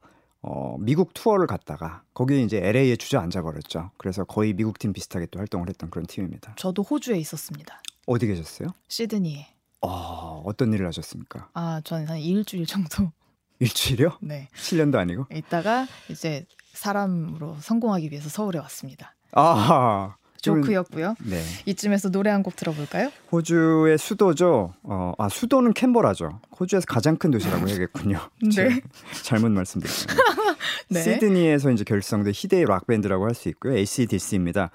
[0.47, 3.89] 어, 미국 투어를 갔다가 거기 이제 LA에 주저앉아 버렸죠.
[3.97, 6.53] 그래서 거의 미국 팀 비슷하게 또 활동을 했던 그런 팀입니다.
[6.55, 7.81] 저도 호주에 있었습니다.
[8.05, 8.69] 어디 계셨어요?
[8.87, 9.47] 시드니에.
[9.81, 11.49] 어, 어떤 일을 하셨습니까?
[11.53, 13.11] 아, 저는 한 일주일 정도.
[13.57, 14.19] 일주일이요?
[14.21, 14.47] 네.
[14.55, 15.25] 7년도 아니고?
[15.33, 19.15] 있다가 이제 사람으로 성공하기 위해서 서울에 왔습니다.
[19.31, 21.15] 아, 조크였고요.
[21.25, 21.41] 네.
[21.65, 23.11] 이쯤에서 노래 한 곡 들어볼까요?
[23.31, 24.73] 호주의 수도죠.
[24.83, 26.39] 어, 아 수도는 캔버라죠.
[26.59, 28.19] 호주에서 가장 큰 도시라고 해야겠군요.
[28.55, 28.81] 네.
[29.23, 30.25] 잘못 말씀드렸네요.
[30.89, 31.01] 네.
[31.01, 33.75] 시드니에서 이제 결성된 희대의 락 밴드라고 할 수 있고요.
[33.77, 34.69] ACDC입니다.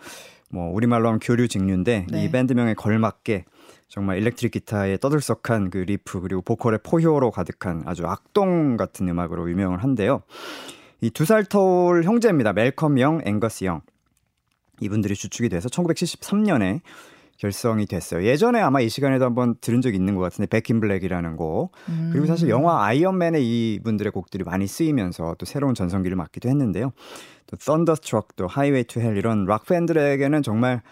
[0.50, 2.24] 뭐 우리말로 하면 교류 직류인데 네.
[2.24, 3.44] 이 밴드명에 걸맞게
[3.88, 10.22] 정말 일렉트릭 기타의 떠들썩한 그 리프 그리고 보컬의 포효로 가득한 아주 악동 같은 음악으로 유명한데요.
[11.02, 12.52] 이 두 살 터울 형제입니다.
[12.52, 13.80] 말콤 영, 앵거스 영.
[14.80, 16.80] 이분들이 주축이 돼서 1973년에
[17.36, 18.24] 결성이 됐어요.
[18.26, 22.10] 예전에 아마 이 시간에도 한번 들은 적 있는 것 같은데 Back in Black이라는 곡 음.
[22.12, 26.92] 그리고 사실 영화 아이언맨에 이분들의 곡들이 많이 쓰이면서 또 새로운 전성기를 맞기도 했는데요.
[27.46, 30.82] 또 Thunderstruck, 또 Highway to Hell 이런 락 팬들에게는 정말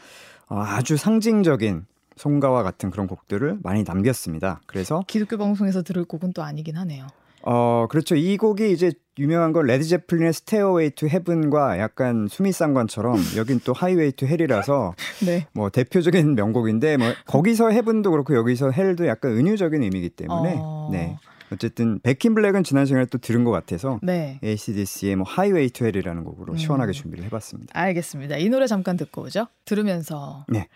[0.48, 1.84] 어, 아주 상징적인
[2.16, 4.60] 송가와 같은 그런 곡들을 많이 남겼습니다.
[4.66, 7.06] 그래서 기독교 방송에서 들을 곡은 또 아니긴 하네요.
[7.50, 8.14] 어 그렇죠.
[8.14, 14.12] 이 곡이 이제 유명한 건 레드 제플린의 Stairway to Heaven과 약간 수미상관처럼 여긴 또 Highway
[14.12, 15.46] to Hell이라서 네.
[15.54, 20.90] 뭐 대표적인 명곡인데 뭐 거기서 Heaven도 그렇고 여기서 Hell도 약간 은유적인 의미이기 때문에 어.
[20.92, 21.16] 네
[21.50, 24.38] 어쨌든 Back in Black은 지난 시간에 또 들은 것 같아서 네.
[24.44, 26.56] ACDC의 뭐 Highway to Hell이라는 곡으로 음.
[26.58, 27.80] 시원하게 준비를 해봤습니다.
[27.80, 28.36] 알겠습니다.
[28.36, 29.46] 이 노래 잠깐 듣고 오죠.
[29.64, 30.68] 들으면서 네.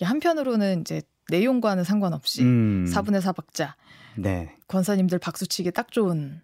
[0.00, 3.74] 한편으로는 이제 내용과는 상관없이 음, 사분의 사박자
[4.16, 6.40] 네, 권사님들 박수치기 딱 좋은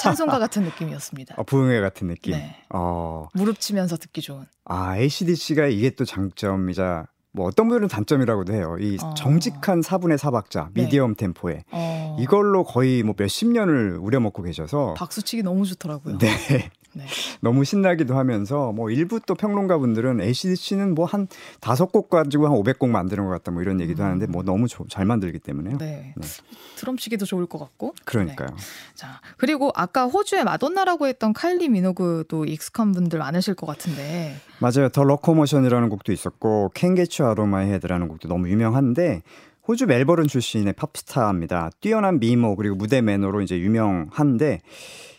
[0.00, 1.34] 찬송가 같은 느낌이었습니다.
[1.38, 2.32] 어, 부흥회 같은 느낌.
[2.32, 2.56] 네.
[2.70, 4.46] 어, 무릎 치면서 듣기 좋은.
[4.64, 8.76] 아 ACDC가 이게 또 장점이자 뭐 어떤 분들은 단점이라고도 해요.
[8.78, 9.14] 이 어.
[9.14, 10.82] 정직한 사분의 사박자, 네.
[10.82, 16.18] 미디엄 템포에 어, 이걸로 거의 뭐 몇십 년을 우려먹고 계셔서 박수치기 너무 좋더라고요.
[16.18, 16.70] 네.
[16.94, 17.04] 네.
[17.40, 21.26] 너무 신나기도 하면서 뭐 일부 또 평론가 분들은 ACDC는 뭐 한
[21.60, 24.06] 다섯 곡 가지고 한 500곡 만드는 것 같다 뭐 이런 얘기도 음.
[24.06, 25.78] 하는데 뭐 너무 조- 잘 만들기 때문에요.
[25.78, 26.14] 네.
[26.16, 26.28] 네.
[26.76, 27.94] 드럼 치기도 좋을 것 같고.
[28.04, 28.48] 그러니까요.
[28.48, 28.56] 네.
[28.94, 34.34] 자, 그리고 아까 호주의 마돈나라고 했던 카일리 미노그도 익숙한 분들 많으실 것 같은데.
[34.58, 34.88] 맞아요.
[34.90, 39.22] The Loco-Motion이라는 곡도 있었고 캔게츄 아로마이 헤드라는 곡도 너무 유명한데
[39.66, 41.70] 호주 멜버른 출신의 팝스타입니다.
[41.80, 44.60] 뛰어난 미모 그리고 무대 매너로 이제 유명한데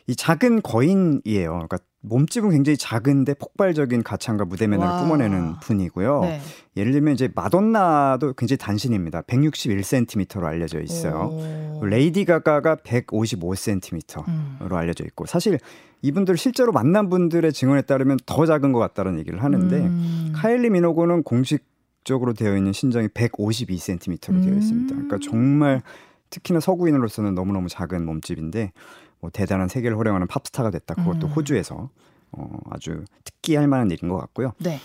[0.08, 1.52] 이 작은 거인이에요.
[1.52, 5.04] 그러니까 몸집은 굉장히 작은데 폭발적인 가창과 무대 매너를 와.
[5.04, 6.22] 뿜어내는 분이고요.
[6.22, 6.42] 네.
[6.76, 9.22] 예를 들면 이제 마돈나도 굉장히 단신입니다.
[9.22, 11.80] 161cm로 알려져 있어요.
[11.80, 11.86] 오.
[11.86, 14.58] 레이디 가가가 155cm로 음.
[14.70, 15.58] 알려져 있고 사실
[16.02, 20.34] 이분들 실제로 만난 분들의 증언에 따르면 더 작은 것 같다는 얘기를 하는데 음.
[20.36, 21.73] 카일리 미노고는 공식
[22.04, 24.94] 적으로 되어 있는 신장이 152cm로 되어 있습니다.
[24.94, 25.20] 그러니까 음.
[25.22, 25.82] 정말
[26.30, 28.72] 특히나 서구인으로서는 너무너무 작은 몸집인데
[29.20, 30.96] 뭐 대단한 세계를 호령하는 팝스타가 됐다.
[30.96, 31.32] 그것도 음.
[31.32, 31.90] 호주에서
[32.32, 34.54] 어, 아주 특기할 만한 일인 것 같고요.
[34.60, 34.80] 네.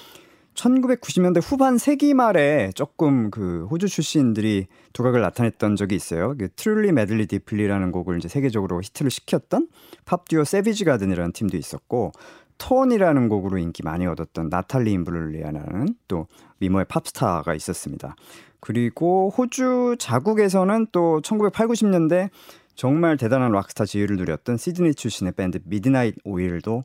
[0.55, 6.35] 1990년대 후반 세기 말에 조금 그 호주 출신들이 두각을 나타냈던 적이 있어요.
[6.37, 9.69] 그 Truly Madly Deeply라는 곡을 이제 세계적으로 히트를 시켰던
[10.05, 12.13] 팝 듀오 세비지 가든이라는 팀도 있었고
[12.59, 16.27] Torn이라는 곡으로 인기 많이 얻었던 나탈리 임블리아라는 또
[16.59, 18.17] 미모의 팝스타가 있었습니다.
[18.61, 22.31] 그리고 호주 자국에서는 또 1980, 90년대
[22.75, 26.85] 정말 대단한 락스타 지위를 누렸던 시드니 출신의 밴드 미드나잇 오일도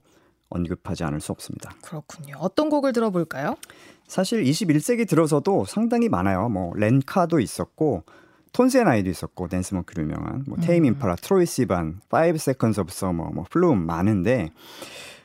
[0.49, 1.71] 언급하지 않을 수 없습니다.
[1.81, 2.35] 그렇군요.
[2.39, 3.55] 어떤 곡을 들어볼까요?
[4.07, 6.49] 사실 21세기 들어서도 상당히 많아요.
[6.49, 8.03] 뭐 렌카도 있었고
[8.51, 10.89] Tones and I도 있었고 Dance Monkey로 유명한 뭐 테임 음.
[10.89, 14.51] 임파라, 트로이 시반, 5 seconds of summer, 뭐 플룸 많은데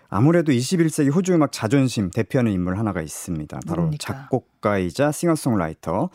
[0.08, 3.60] 아무래도 21세기 호주 음악 자존심 대표하는 인물 하나가 있습니다.
[3.66, 4.14] 바로 누굽니까?
[4.14, 6.08] 작곡가이자 싱어송라이터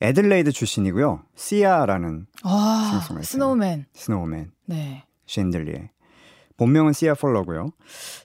[0.00, 1.22] 애들레이드 출신이고요.
[1.34, 3.26] 시아라는 아, 싱어송라이터.
[3.26, 3.86] Snowman.
[3.92, 5.04] Snowman 네.
[5.26, 5.90] 쉔들리에
[6.56, 7.70] 본명은 시아 폴러고요.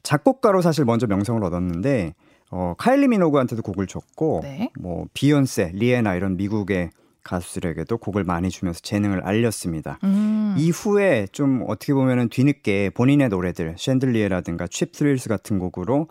[0.03, 2.13] 작곡가로 사실 먼저 명성을 얻었는데
[2.51, 4.69] 어, 카일리 미노그한테도 곡을 줬고 네.
[4.79, 6.91] 뭐 비욘세, 리에나 이런 미국의
[7.23, 9.97] 가수들에게도 곡을 많이 주면서 재능을 알렸습니다.
[10.03, 10.44] 음.
[10.57, 16.07] 이후에 좀 어떻게 보면은 뒤늦게 본인의 노래들 Chandelier라든가 Cheap Thrills 같은 곡으로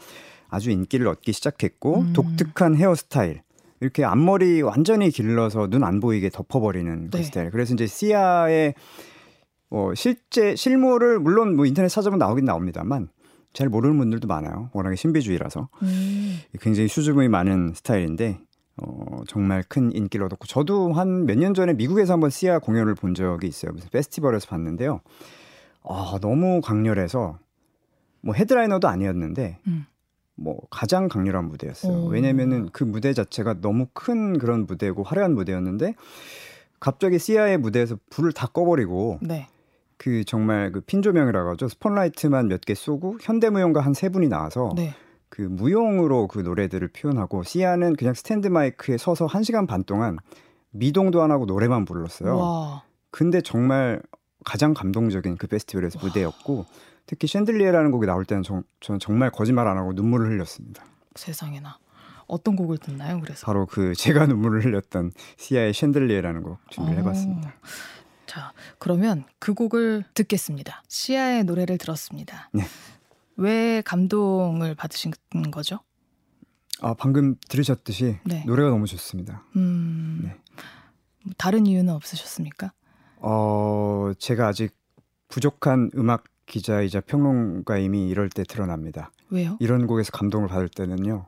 [0.49, 2.13] 아주 인기를 얻기 시작했고 음.
[2.13, 3.43] 독특한 헤어스타일
[3.81, 7.23] 이렇게 앞머리 완전히 길러서 눈 안 보이게 덮어버리는 그 네.
[7.23, 7.51] 스타일.
[7.51, 8.75] 그래서 이제 시아의
[9.71, 13.09] 어, 실제 실물을 물론 뭐 인터넷 찾아보면 나오긴 나옵니다만
[13.53, 14.71] 잘 모르는 분들도 많아요.
[14.73, 16.41] 워낙에 신비주의라서 음.
[16.61, 18.39] 굉장히 수줍음이 많은 스타일인데
[18.77, 23.15] 어, 정말 큰 인기를 얻었고 저도 한 몇 년 전에 미국에서 한번 시아 공연을 본
[23.15, 23.73] 적이 있어요.
[23.73, 25.01] 무슨 페스티벌에서 봤는데요.
[25.85, 27.39] 아, 너무 강렬해서
[28.21, 29.87] 뭐 헤드라이너도 아니었는데 음.
[30.35, 32.05] 뭐 가장 강렬한 무대였어요.
[32.05, 32.07] 오.
[32.07, 35.95] 왜냐면은 그 무대 자체가 너무 큰 그런 무대고 화려한 무대였는데
[36.81, 39.47] 갑자기 시아의 무대에서 불을 다 꺼버리고 네.
[39.97, 41.69] 그 정말 그 핀 조명이라고 하죠.
[41.69, 44.95] 스포트라이트만 몇 개 쏘고 현대무용가 한 세 분이 나와서 네.
[45.35, 50.17] 그 무용으로 그 노래들을 표현하고 시아는 그냥 스탠드 마이크에 서서 한 시간 반 동안
[50.71, 52.39] 미동도 안 하고 노래만 불렀어요.
[52.39, 52.85] 와.
[53.11, 54.01] 근데 정말
[54.45, 56.67] 가장 감동적인 그 페스티벌에서 무대였고
[57.07, 60.85] 특히 쉔들리에라는 곡이 나올 때는 정, 저는 정말 거짓말 안 하고 눈물을 흘렸습니다.
[61.17, 61.79] 세상에나.
[62.29, 63.21] 어떤 곡을 듣나요?
[63.21, 63.45] 그래서.
[63.45, 67.49] 바로 그 제가 눈물을 흘렸던 시아의 쉔들리에라는 곡 해봤습니다.
[67.49, 67.53] 어.
[68.27, 70.85] 자, 그러면 그 곡을 듣겠습니다.
[70.87, 72.51] 시아의 노래를 들었습니다.
[72.53, 72.63] 네.
[73.37, 75.13] 왜 감동을 받으신
[75.51, 75.81] 거죠?
[76.81, 78.45] 아 방금 들으셨듯이 네.
[78.47, 79.45] 노래가 너무 좋습니다.
[79.57, 80.37] 음, 네.
[81.39, 82.73] 다른 이유는 없으셨습니까?
[83.19, 84.77] 어 제가 아직
[85.29, 89.11] 부족한 음악 기자이자 평론가임이 이럴 때 드러납니다.
[89.31, 89.57] 왜요?
[89.61, 91.27] 이런 곡에서 감동을 받을 때는요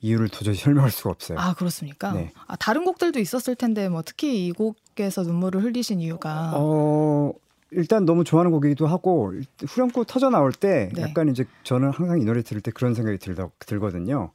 [0.00, 1.38] 이유를 도저히 설명할 수가 없어요.
[1.38, 2.12] 아 그렇습니까?
[2.12, 2.32] 네.
[2.46, 7.32] 아, 다른 곡들도 있었을 텐데 뭐 특히 이 곡에서 눈물을 흘리신 이유가 어
[7.72, 9.34] 일단 너무 좋아하는 곡이기도 하고
[9.66, 11.02] 후렴구 터져 나올 때 네.
[11.02, 14.30] 약간 이제 저는 항상 이 노래 들을 때 그런 생각이 들다, 들거든요.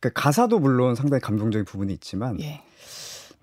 [0.00, 2.62] 그러니까 가사도 물론 상당히 감동적인 부분이 있지만 예.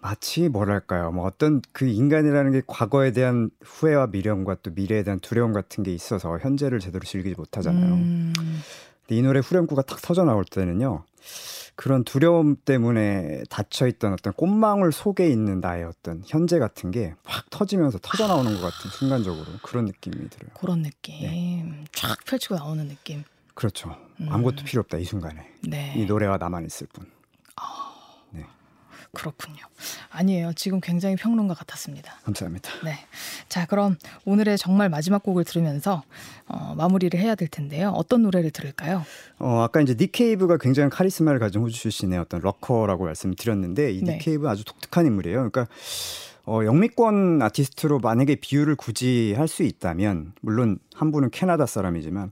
[0.04, 5.54] 마치 뭐랄까요, 뭐 어떤 그 인간이라는 게 과거에 대한 후회와 미련과 또 미래에 대한 두려움
[5.54, 7.94] 같은 게 있어서 현재를 제대로 즐기지 못하잖아요.
[7.94, 8.34] 음,
[9.08, 11.04] 근데 이 노래 후렴구가 탁 터져 나올 때는요.
[11.76, 17.50] 그런 두려움 때문에 닫혀 있던 어떤 꽃망울 속에 있는 나의 어떤 현재 같은 게 확
[17.50, 20.52] 터지면서 터져 나오는 것 같은 순간적으로 그런 느낌이 들어요.
[20.60, 21.86] 그런 느낌.
[21.92, 23.24] 쫙 펼치고 나오는 느낌.
[23.56, 23.96] 그렇죠.
[24.20, 24.28] 음.
[24.30, 25.94] 아무것도 필요 없다 이 순간에 네.
[25.98, 27.06] 이 노래와 나만 있을 뿐.
[29.14, 29.58] 그렇군요.
[30.10, 30.54] 아니에요.
[30.56, 32.20] 지금 굉장히 평론가 같았습니다.
[32.24, 32.72] 감사합니다.
[32.84, 32.98] 네.
[33.48, 33.96] 자, 그럼
[34.26, 36.04] 오늘의 정말 마지막 곡을 들으면서
[36.48, 37.90] 어, 마무리를 해야 될 텐데요.
[37.90, 39.06] 어떤 노래를 들을까요?
[39.40, 44.14] 어 아까 이제 니케이브가 굉장히 카리스마를 가진 호주 출신의 어떤 락커라고 말씀드렸는데 이 네.
[44.14, 45.50] 니케이브는 아주 독특한 인물이에요.
[45.50, 45.68] 그러니까
[46.46, 52.32] 어, 영미권 아티스트로 만약에 비유를 굳이 할 수 있다면 물론 한 분은 캐나다 사람이지만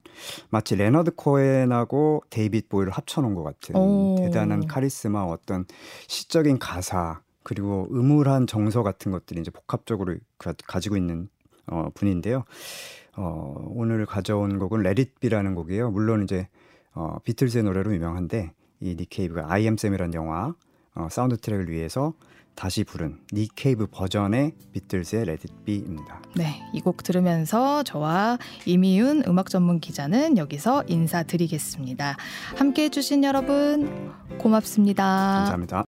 [0.49, 4.15] 마치 레너드 코엔하고 데이빗 보위를 합쳐놓은 것 같은 오.
[4.17, 5.65] 대단한 카리스마 어떤
[6.07, 11.29] 시적인 가사 그리고 음울한 정서 같은 것들이 이제 복합적으로 가, 가지고 있는
[11.67, 12.43] 어, 분인데요.
[13.15, 15.91] 어, 오늘 가져온 곡은 Let It Be라는 곡이에요.
[15.91, 16.47] 물론 이제
[16.93, 20.53] 어, 비틀즈의 노래로 유명한데 이 니케이브가 I Am Sam이라는 영화
[20.95, 22.13] 어, 사운드 트랙을 위해서
[22.55, 26.21] 다시 부른 니케이브 버전의 비틀즈의 Let It Be입니다.
[26.35, 32.17] 네, 이 곡 들으면서 저와 이미윤 음악 전문 기자는 여기서 인사드리겠습니다.
[32.55, 35.03] 함께 해주신 여러분 고맙습니다.
[35.03, 35.77] 감사합니다.